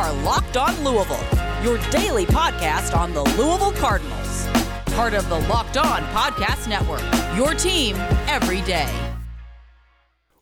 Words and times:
are 0.00 0.14
Locked 0.22 0.56
On 0.56 0.74
Louisville, 0.82 1.22
your 1.62 1.76
daily 1.90 2.24
podcast 2.24 2.96
on 2.96 3.12
the 3.12 3.22
Louisville 3.22 3.72
Cardinals. 3.72 4.46
Part 4.94 5.12
of 5.12 5.28
the 5.28 5.40
Locked 5.40 5.76
On 5.76 6.00
Podcast 6.04 6.66
Network, 6.66 7.02
your 7.36 7.52
team 7.52 7.96
every 8.26 8.62
day. 8.62 8.88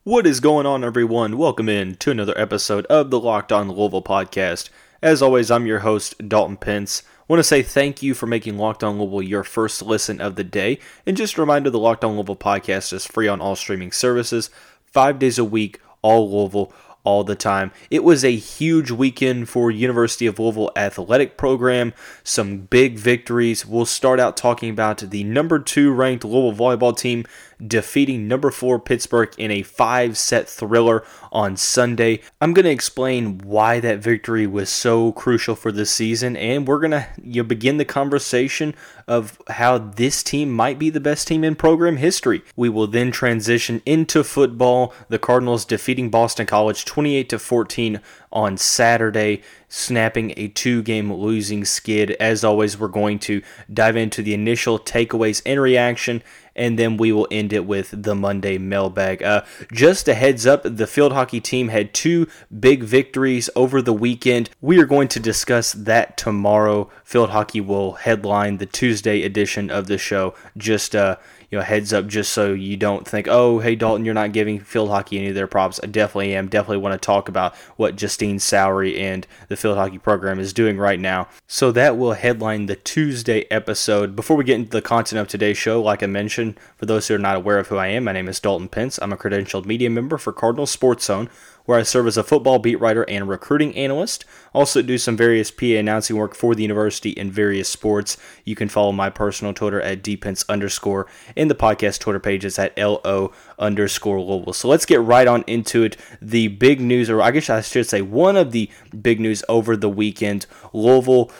What 0.05 0.25
is 0.25 0.39
going 0.39 0.65
on, 0.65 0.85
everyone? 0.85 1.37
Welcome 1.37 1.67
in 1.67 1.95
to 1.95 2.09
another 2.09 2.37
episode 2.37 2.85
of 2.85 3.09
the 3.09 3.19
Locked 3.19 3.51
On 3.51 3.69
Louisville 3.69 4.01
podcast. 4.01 4.69
As 5.01 5.21
always, 5.21 5.51
I'm 5.51 5.65
your 5.65 5.79
host, 5.79 6.29
Dalton 6.29 6.55
Pence. 6.55 7.03
I 7.05 7.23
want 7.27 7.39
to 7.39 7.43
say 7.43 7.61
thank 7.61 8.01
you 8.01 8.13
for 8.13 8.27
making 8.27 8.57
Locked 8.57 8.85
On 8.85 8.97
Louisville 8.97 9.23
your 9.23 9.43
first 9.43 9.81
listen 9.81 10.21
of 10.21 10.35
the 10.35 10.45
day. 10.45 10.79
And 11.05 11.17
just 11.17 11.37
a 11.37 11.41
reminder 11.41 11.69
the 11.69 11.79
Locked 11.79 12.05
On 12.05 12.13
Louisville 12.13 12.37
podcast 12.37 12.93
is 12.93 13.05
free 13.05 13.27
on 13.27 13.41
all 13.41 13.57
streaming 13.57 13.91
services, 13.91 14.49
five 14.85 15.19
days 15.19 15.37
a 15.37 15.43
week, 15.43 15.81
all 16.01 16.31
Louisville 16.31 16.71
all 17.09 17.23
the 17.23 17.35
time. 17.35 17.71
It 17.89 18.03
was 18.03 18.23
a 18.23 18.35
huge 18.35 18.91
weekend 18.91 19.49
for 19.49 19.71
University 19.71 20.27
of 20.27 20.37
Louisville 20.37 20.71
athletic 20.75 21.37
program. 21.37 21.91
Some 22.23 22.59
big 22.59 22.99
victories. 22.99 23.65
We'll 23.65 23.87
start 23.87 24.19
out 24.19 24.37
talking 24.37 24.69
about 24.69 24.99
the 24.99 25.23
number 25.23 25.57
two 25.57 25.91
ranked 25.91 26.23
Louisville 26.23 26.53
volleyball 26.53 26.95
team 26.95 27.25
defeating 27.65 28.27
number 28.27 28.51
four 28.51 28.79
Pittsburgh 28.79 29.33
in 29.37 29.51
a 29.51 29.63
five 29.63 30.17
set 30.17 30.47
thriller 30.47 31.03
on 31.31 31.57
Sunday. 31.57 32.21
I'm 32.41 32.53
going 32.53 32.65
to 32.65 32.71
explain 32.71 33.39
why 33.39 33.79
that 33.79 33.99
victory 33.99 34.47
was 34.47 34.69
so 34.69 35.11
crucial 35.11 35.55
for 35.55 35.71
the 35.71 35.85
season, 35.85 36.35
and 36.37 36.67
we're 36.67 36.79
going 36.79 36.91
to 36.91 37.07
you 37.21 37.43
know, 37.43 37.47
begin 37.47 37.77
the 37.77 37.85
conversation 37.85 38.75
of 39.07 39.41
how 39.49 39.77
this 39.77 40.23
team 40.23 40.51
might 40.51 40.77
be 40.77 40.89
the 40.89 40.99
best 40.99 41.27
team 41.27 41.43
in 41.43 41.55
program 41.55 41.97
history. 41.97 42.43
We 42.55 42.69
will 42.69 42.87
then 42.87 43.11
transition 43.11 43.81
into 43.85 44.23
football. 44.23 44.93
The 45.09 45.19
Cardinals 45.19 45.65
defeating 45.65 46.09
Boston 46.09 46.45
College 46.45 46.85
28 46.85 47.29
to 47.29 47.39
14 47.39 48.01
on 48.31 48.57
Saturday, 48.57 49.41
snapping 49.67 50.33
a 50.37 50.47
two 50.49 50.83
game 50.83 51.11
losing 51.11 51.65
skid. 51.65 52.11
As 52.11 52.43
always, 52.43 52.77
we're 52.77 52.87
going 52.87 53.19
to 53.19 53.41
dive 53.73 53.97
into 53.97 54.21
the 54.21 54.33
initial 54.33 54.77
takeaways 54.77 55.41
and 55.45 55.59
reaction, 55.59 56.21
and 56.59 56.77
then 56.77 56.97
we 56.97 57.11
will 57.11 57.27
end 57.31 57.53
it 57.53 57.65
with 57.65 58.03
the 58.03 58.13
Monday 58.13 58.57
mailbag. 58.57 59.23
Uh, 59.23 59.43
just 59.71 60.07
a 60.07 60.13
heads 60.13 60.45
up 60.45 60.61
the 60.63 60.85
field 60.85 61.13
hockey 61.13 61.39
team 61.39 61.69
had 61.69 61.93
two 61.93 62.27
big 62.59 62.83
victories 62.83 63.49
over 63.55 63.81
the 63.81 63.93
weekend. 63.93 64.49
We 64.61 64.79
are 64.79 64.85
going 64.85 65.07
to 65.09 65.19
discuss 65.19 65.71
that 65.71 66.17
tomorrow. 66.17 66.91
Field 67.03 67.29
hockey 67.29 67.61
will 67.61 67.93
headline 67.93 68.57
the 68.57 68.65
Tuesday 68.65 69.23
edition 69.23 69.71
of 69.71 69.87
the 69.87 69.97
show. 69.97 70.35
Just, 70.57 70.95
uh, 70.95 71.15
you 71.51 71.57
know, 71.57 71.63
heads 71.63 71.93
up 71.93 72.07
just 72.07 72.31
so 72.31 72.53
you 72.53 72.77
don't 72.77 73.07
think, 73.07 73.27
oh, 73.27 73.59
hey, 73.59 73.75
Dalton, 73.75 74.05
you're 74.05 74.13
not 74.13 74.33
giving 74.33 74.59
field 74.59 74.89
hockey 74.89 75.17
any 75.17 75.29
of 75.29 75.35
their 75.35 75.47
props. 75.47 75.79
I 75.81 75.87
definitely 75.87 76.35
am. 76.35 76.47
Definitely 76.47 76.77
want 76.77 76.93
to 76.93 77.05
talk 77.05 77.27
about 77.27 77.55
what 77.75 77.95
Justine 77.95 78.39
Sowry 78.39 78.99
and 78.99 79.25
the 79.47 79.55
field 79.55 79.77
hockey 79.77 79.97
program 79.97 80.39
is 80.39 80.53
doing 80.53 80.77
right 80.77 80.99
now. 80.99 81.27
So 81.47 81.71
that 81.71 81.97
will 81.97 82.13
headline 82.13 82.67
the 82.67 82.75
Tuesday 82.75 83.45
episode. 83.49 84.15
Before 84.15 84.37
we 84.37 84.43
get 84.43 84.55
into 84.55 84.71
the 84.71 84.81
content 84.81 85.19
of 85.19 85.27
today's 85.27 85.57
show, 85.57 85.81
like 85.81 86.03
I 86.03 86.07
mentioned, 86.07 86.59
for 86.77 86.85
those 86.85 87.07
who 87.07 87.15
are 87.15 87.19
not 87.19 87.35
aware 87.35 87.57
of 87.57 87.67
who 87.67 87.77
I 87.77 87.87
am, 87.87 88.03
my 88.03 88.11
name 88.11 88.29
is 88.29 88.39
Dalton 88.39 88.69
Pence. 88.69 88.99
I'm 89.01 89.13
a 89.13 89.17
credentialed 89.17 89.65
media 89.65 89.89
member 89.89 90.17
for 90.17 90.31
Cardinal 90.31 90.67
Sports 90.67 91.05
Zone 91.05 91.29
where 91.69 91.77
I 91.77 91.83
serve 91.83 92.07
as 92.07 92.17
a 92.17 92.23
football 92.23 92.57
beat 92.57 92.79
writer 92.79 93.07
and 93.07 93.29
recruiting 93.29 93.75
analyst. 93.75 94.25
Also 94.55 94.81
do 94.81 94.97
some 94.97 95.15
various 95.15 95.51
PA 95.51 95.67
announcing 95.67 96.17
work 96.17 96.33
for 96.33 96.55
the 96.55 96.63
university 96.63 97.11
in 97.11 97.29
various 97.29 97.69
sports. 97.69 98.17
You 98.43 98.55
can 98.55 98.69
follow 98.69 98.91
my 98.91 99.11
personal 99.11 99.53
Twitter 99.53 99.79
at 99.79 100.01
dpence 100.01 100.43
underscore 100.49 101.05
and 101.39 101.49
the 101.49 101.55
podcast 101.55 101.99
Twitter 101.99 102.19
page 102.19 102.45
at 102.45 102.77
LO 102.77 103.31
underscore 103.57 104.19
Louisville. 104.19 104.53
So 104.53 104.67
let's 104.67 104.85
get 104.85 105.01
right 105.01 105.27
on 105.27 105.43
into 105.47 105.83
it. 105.83 105.95
The 106.21 106.49
big 106.49 106.81
news, 106.81 107.09
or 107.09 107.21
I 107.21 107.31
guess 107.31 107.49
I 107.49 107.61
should 107.61 107.87
say 107.87 108.01
one 108.01 108.35
of 108.35 108.51
the 108.51 108.69
big 109.01 109.19
news 109.19 109.43
over 109.47 109.77
the 109.77 109.89
weekend, 109.89 110.45
Louisville 110.73 111.31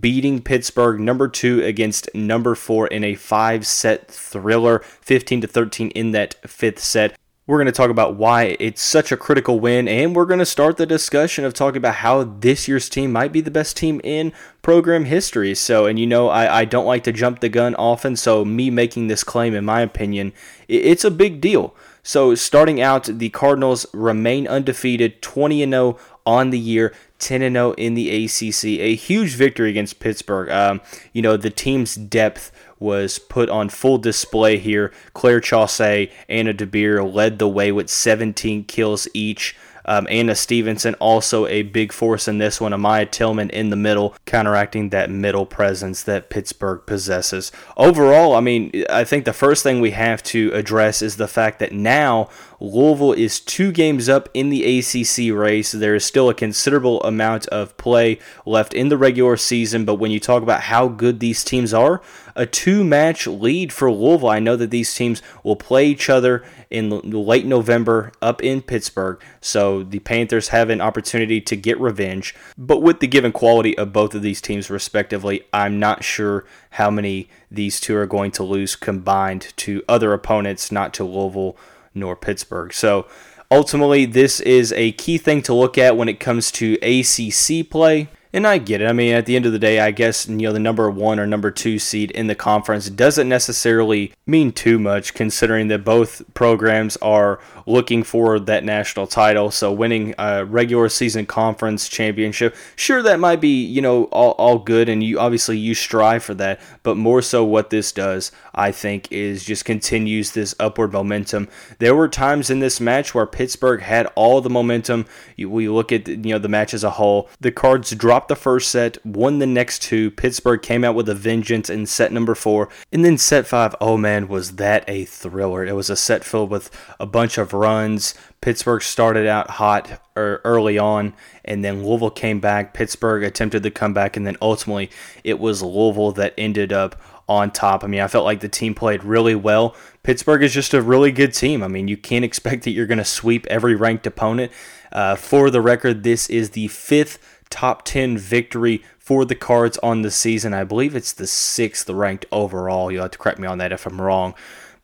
beating 0.00 0.42
Pittsburgh 0.42 1.00
number 1.00 1.28
two 1.28 1.62
against 1.64 2.08
number 2.14 2.54
four 2.54 2.86
in 2.86 3.02
a 3.02 3.14
five 3.14 3.66
set 3.66 4.08
thriller, 4.08 4.80
15 4.80 5.40
to 5.42 5.46
13 5.46 5.90
in 5.90 6.12
that 6.12 6.34
fifth 6.48 6.78
set. 6.78 7.16
We're 7.48 7.56
going 7.56 7.64
to 7.64 7.72
talk 7.72 7.88
about 7.88 8.16
why 8.16 8.58
it's 8.60 8.82
such 8.82 9.10
a 9.10 9.16
critical 9.16 9.58
win, 9.58 9.88
and 9.88 10.14
we're 10.14 10.26
going 10.26 10.38
to 10.38 10.44
start 10.44 10.76
the 10.76 10.84
discussion 10.84 11.46
of 11.46 11.54
talking 11.54 11.78
about 11.78 11.94
how 11.94 12.24
this 12.24 12.68
year's 12.68 12.90
team 12.90 13.10
might 13.10 13.32
be 13.32 13.40
the 13.40 13.50
best 13.50 13.74
team 13.74 14.02
in 14.04 14.34
program 14.60 15.06
history. 15.06 15.54
So, 15.54 15.86
and 15.86 15.98
you 15.98 16.06
know, 16.06 16.28
I, 16.28 16.58
I 16.58 16.64
don't 16.66 16.84
like 16.84 17.04
to 17.04 17.12
jump 17.12 17.40
the 17.40 17.48
gun 17.48 17.74
often, 17.76 18.16
so 18.16 18.44
me 18.44 18.68
making 18.68 19.06
this 19.06 19.24
claim, 19.24 19.54
in 19.54 19.64
my 19.64 19.80
opinion, 19.80 20.34
it's 20.68 21.06
a 21.06 21.10
big 21.10 21.40
deal. 21.40 21.74
So, 22.02 22.34
starting 22.34 22.82
out, 22.82 23.04
the 23.04 23.30
Cardinals 23.30 23.86
remain 23.94 24.46
undefeated, 24.46 25.22
20 25.22 25.70
0 25.70 25.98
on 26.26 26.50
the 26.50 26.58
year, 26.58 26.92
10 27.18 27.40
0 27.40 27.72
in 27.72 27.94
the 27.94 28.26
ACC. 28.26 28.64
A 28.64 28.94
huge 28.94 29.36
victory 29.36 29.70
against 29.70 30.00
Pittsburgh. 30.00 30.50
Um, 30.50 30.82
you 31.14 31.22
know, 31.22 31.38
the 31.38 31.48
team's 31.48 31.94
depth 31.94 32.52
was 32.78 33.18
put 33.18 33.48
on 33.48 33.68
full 33.68 33.98
display 33.98 34.58
here. 34.58 34.92
Claire 35.14 35.40
Chaussee, 35.40 36.10
Anna 36.28 36.54
DeBeer 36.54 37.12
led 37.12 37.38
the 37.38 37.48
way 37.48 37.72
with 37.72 37.90
17 37.90 38.64
kills 38.64 39.08
each. 39.14 39.56
Um, 39.88 40.06
Anna 40.10 40.34
Stevenson 40.34 40.94
also 40.96 41.46
a 41.46 41.62
big 41.62 41.94
force 41.94 42.28
in 42.28 42.36
this 42.36 42.60
one. 42.60 42.72
Amaya 42.72 43.10
Tillman 43.10 43.48
in 43.48 43.70
the 43.70 43.76
middle, 43.76 44.14
counteracting 44.26 44.90
that 44.90 45.10
middle 45.10 45.46
presence 45.46 46.02
that 46.02 46.28
Pittsburgh 46.28 46.82
possesses. 46.84 47.50
Overall, 47.74 48.34
I 48.34 48.40
mean, 48.40 48.84
I 48.90 49.04
think 49.04 49.24
the 49.24 49.32
first 49.32 49.62
thing 49.62 49.80
we 49.80 49.92
have 49.92 50.22
to 50.24 50.50
address 50.52 51.00
is 51.00 51.16
the 51.16 51.26
fact 51.26 51.58
that 51.60 51.72
now 51.72 52.28
Louisville 52.60 53.14
is 53.14 53.40
two 53.40 53.72
games 53.72 54.10
up 54.10 54.28
in 54.34 54.50
the 54.50 54.78
ACC 54.78 55.34
race. 55.34 55.72
There 55.72 55.94
is 55.94 56.04
still 56.04 56.28
a 56.28 56.34
considerable 56.34 57.02
amount 57.02 57.46
of 57.46 57.74
play 57.78 58.18
left 58.44 58.74
in 58.74 58.90
the 58.90 58.98
regular 58.98 59.38
season, 59.38 59.86
but 59.86 59.94
when 59.94 60.10
you 60.10 60.20
talk 60.20 60.42
about 60.42 60.62
how 60.62 60.88
good 60.88 61.18
these 61.20 61.42
teams 61.42 61.72
are, 61.72 62.02
a 62.38 62.46
two 62.46 62.84
match 62.84 63.26
lead 63.26 63.72
for 63.72 63.90
Louisville. 63.90 64.28
I 64.28 64.38
know 64.38 64.56
that 64.56 64.70
these 64.70 64.94
teams 64.94 65.20
will 65.42 65.56
play 65.56 65.86
each 65.88 66.08
other 66.08 66.44
in 66.70 66.88
late 66.88 67.44
November 67.44 68.12
up 68.22 68.42
in 68.42 68.62
Pittsburgh, 68.62 69.20
so 69.40 69.82
the 69.82 69.98
Panthers 69.98 70.48
have 70.48 70.70
an 70.70 70.80
opportunity 70.80 71.40
to 71.40 71.56
get 71.56 71.80
revenge. 71.80 72.34
But 72.56 72.80
with 72.80 73.00
the 73.00 73.08
given 73.08 73.32
quality 73.32 73.76
of 73.76 73.92
both 73.92 74.14
of 74.14 74.22
these 74.22 74.40
teams, 74.40 74.70
respectively, 74.70 75.42
I'm 75.52 75.80
not 75.80 76.04
sure 76.04 76.46
how 76.70 76.90
many 76.90 77.28
these 77.50 77.80
two 77.80 77.96
are 77.96 78.06
going 78.06 78.30
to 78.32 78.44
lose 78.44 78.76
combined 78.76 79.52
to 79.56 79.82
other 79.88 80.12
opponents, 80.12 80.70
not 80.70 80.94
to 80.94 81.04
Louisville 81.04 81.56
nor 81.92 82.14
Pittsburgh. 82.14 82.72
So 82.72 83.06
ultimately, 83.50 84.04
this 84.04 84.38
is 84.40 84.72
a 84.72 84.92
key 84.92 85.18
thing 85.18 85.42
to 85.42 85.54
look 85.54 85.76
at 85.76 85.96
when 85.96 86.08
it 86.08 86.20
comes 86.20 86.52
to 86.52 86.74
ACC 86.82 87.68
play. 87.68 88.08
And 88.32 88.46
I 88.46 88.58
get 88.58 88.82
it. 88.82 88.86
I 88.86 88.92
mean, 88.92 89.14
at 89.14 89.26
the 89.26 89.36
end 89.36 89.46
of 89.46 89.52
the 89.52 89.58
day, 89.58 89.80
I 89.80 89.90
guess 89.90 90.28
you 90.28 90.36
know 90.36 90.52
the 90.52 90.58
number 90.58 90.90
one 90.90 91.18
or 91.18 91.26
number 91.26 91.50
two 91.50 91.78
seed 91.78 92.10
in 92.10 92.26
the 92.26 92.34
conference 92.34 92.90
doesn't 92.90 93.28
necessarily 93.28 94.12
mean 94.26 94.52
too 94.52 94.78
much, 94.78 95.14
considering 95.14 95.68
that 95.68 95.84
both 95.84 96.22
programs 96.34 96.96
are 96.98 97.40
looking 97.68 98.02
for 98.02 98.40
that 98.40 98.64
national 98.64 99.06
title. 99.06 99.50
So 99.50 99.70
winning 99.70 100.14
a 100.18 100.44
regular 100.44 100.88
season 100.88 101.26
conference 101.26 101.88
championship, 101.88 102.56
sure, 102.74 103.02
that 103.02 103.20
might 103.20 103.40
be 103.40 103.62
you 103.64 103.82
know 103.82 104.04
all, 104.04 104.32
all 104.32 104.58
good, 104.58 104.88
and 104.88 105.02
you 105.02 105.20
obviously 105.20 105.58
you 105.58 105.74
strive 105.74 106.24
for 106.24 106.34
that. 106.34 106.60
But 106.82 106.96
more 106.96 107.22
so, 107.22 107.44
what 107.44 107.70
this 107.70 107.92
does, 107.92 108.32
I 108.54 108.72
think, 108.72 109.12
is 109.12 109.44
just 109.44 109.64
continues 109.64 110.32
this 110.32 110.54
upward 110.58 110.92
momentum. 110.92 111.48
There 111.78 111.94
were 111.94 112.08
times 112.08 112.50
in 112.50 112.60
this 112.60 112.80
match 112.80 113.14
where 113.14 113.26
Pittsburgh 113.26 113.82
had 113.82 114.06
all 114.14 114.40
the 114.40 114.50
momentum. 114.50 115.06
We 115.36 115.68
look 115.68 115.92
at 115.92 116.08
you 116.08 116.16
know 116.16 116.38
the 116.38 116.48
match 116.48 116.72
as 116.74 116.84
a 116.84 116.90
whole. 116.90 117.28
The 117.40 117.52
Cards 117.52 117.90
dropped 117.90 118.28
the 118.28 118.36
first 118.36 118.70
set, 118.70 119.04
won 119.04 119.38
the 119.38 119.46
next 119.46 119.82
two. 119.82 120.10
Pittsburgh 120.10 120.62
came 120.62 120.84
out 120.84 120.94
with 120.94 121.08
a 121.08 121.14
vengeance 121.14 121.68
in 121.68 121.86
set 121.86 122.12
number 122.12 122.34
four, 122.34 122.68
and 122.90 123.04
then 123.04 123.18
set 123.18 123.46
five. 123.46 123.74
Oh 123.80 123.96
man, 123.96 124.28
was 124.28 124.56
that 124.56 124.84
a 124.88 125.04
thriller! 125.04 125.64
It 125.64 125.74
was 125.74 125.90
a 125.90 125.96
set 125.96 126.24
filled 126.24 126.50
with 126.50 126.70
a 126.98 127.06
bunch 127.06 127.36
of 127.36 127.52
runs. 127.58 128.14
Pittsburgh 128.40 128.82
started 128.82 129.26
out 129.26 129.50
hot 129.50 130.00
er, 130.16 130.40
early 130.44 130.78
on, 130.78 131.14
and 131.44 131.64
then 131.64 131.84
Louisville 131.84 132.10
came 132.10 132.40
back. 132.40 132.72
Pittsburgh 132.74 133.24
attempted 133.24 133.62
the 133.62 133.70
comeback, 133.70 134.16
and 134.16 134.26
then 134.26 134.36
ultimately 134.40 134.90
it 135.24 135.38
was 135.38 135.62
Louisville 135.62 136.12
that 136.12 136.34
ended 136.38 136.72
up 136.72 137.00
on 137.28 137.50
top. 137.50 137.84
I 137.84 137.86
mean, 137.86 138.00
I 138.00 138.08
felt 138.08 138.24
like 138.24 138.40
the 138.40 138.48
team 138.48 138.74
played 138.74 139.04
really 139.04 139.34
well. 139.34 139.76
Pittsburgh 140.02 140.42
is 140.42 140.54
just 140.54 140.72
a 140.72 140.80
really 140.80 141.12
good 141.12 141.34
team. 141.34 141.62
I 141.62 141.68
mean, 141.68 141.88
you 141.88 141.96
can't 141.96 142.24
expect 142.24 142.64
that 142.64 142.70
you're 142.70 142.86
going 142.86 142.98
to 142.98 143.04
sweep 143.04 143.46
every 143.48 143.74
ranked 143.74 144.06
opponent. 144.06 144.50
Uh, 144.90 145.16
for 145.16 145.50
the 145.50 145.60
record, 145.60 146.02
this 146.02 146.30
is 146.30 146.50
the 146.50 146.68
fifth 146.68 147.18
top 147.50 147.84
10 147.84 148.16
victory 148.16 148.82
for 148.98 149.24
the 149.24 149.34
Cards 149.34 149.78
on 149.78 150.02
the 150.02 150.10
season. 150.10 150.54
I 150.54 150.64
believe 150.64 150.94
it's 150.94 151.12
the 151.12 151.26
sixth 151.26 151.88
ranked 151.88 152.26
overall. 152.32 152.90
You'll 152.90 153.02
have 153.02 153.12
to 153.12 153.18
correct 153.18 153.38
me 153.38 153.46
on 153.46 153.58
that 153.58 153.72
if 153.72 153.86
I'm 153.86 154.00
wrong. 154.00 154.34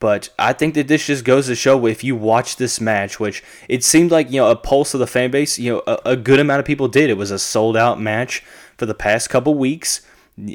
But 0.04 0.28
I 0.38 0.52
think 0.52 0.74
that 0.74 0.86
this 0.86 1.06
just 1.06 1.24
goes 1.24 1.46
to 1.46 1.54
show 1.54 1.86
if 1.86 2.04
you 2.04 2.14
watch 2.14 2.56
this 2.56 2.78
match, 2.78 3.18
which 3.18 3.42
it 3.70 3.82
seemed 3.82 4.10
like, 4.10 4.30
you 4.30 4.38
know, 4.38 4.50
a 4.50 4.54
pulse 4.54 4.92
of 4.92 5.00
the 5.00 5.06
fan 5.06 5.30
base, 5.30 5.58
you 5.58 5.72
know, 5.72 5.82
a, 5.86 6.10
a 6.10 6.14
good 6.14 6.38
amount 6.38 6.60
of 6.60 6.66
people 6.66 6.88
did. 6.88 7.08
It 7.08 7.16
was 7.16 7.30
a 7.30 7.38
sold 7.38 7.74
out 7.74 7.98
match 7.98 8.44
for 8.76 8.84
the 8.84 8.92
past 8.92 9.30
couple 9.30 9.54
weeks. 9.54 10.02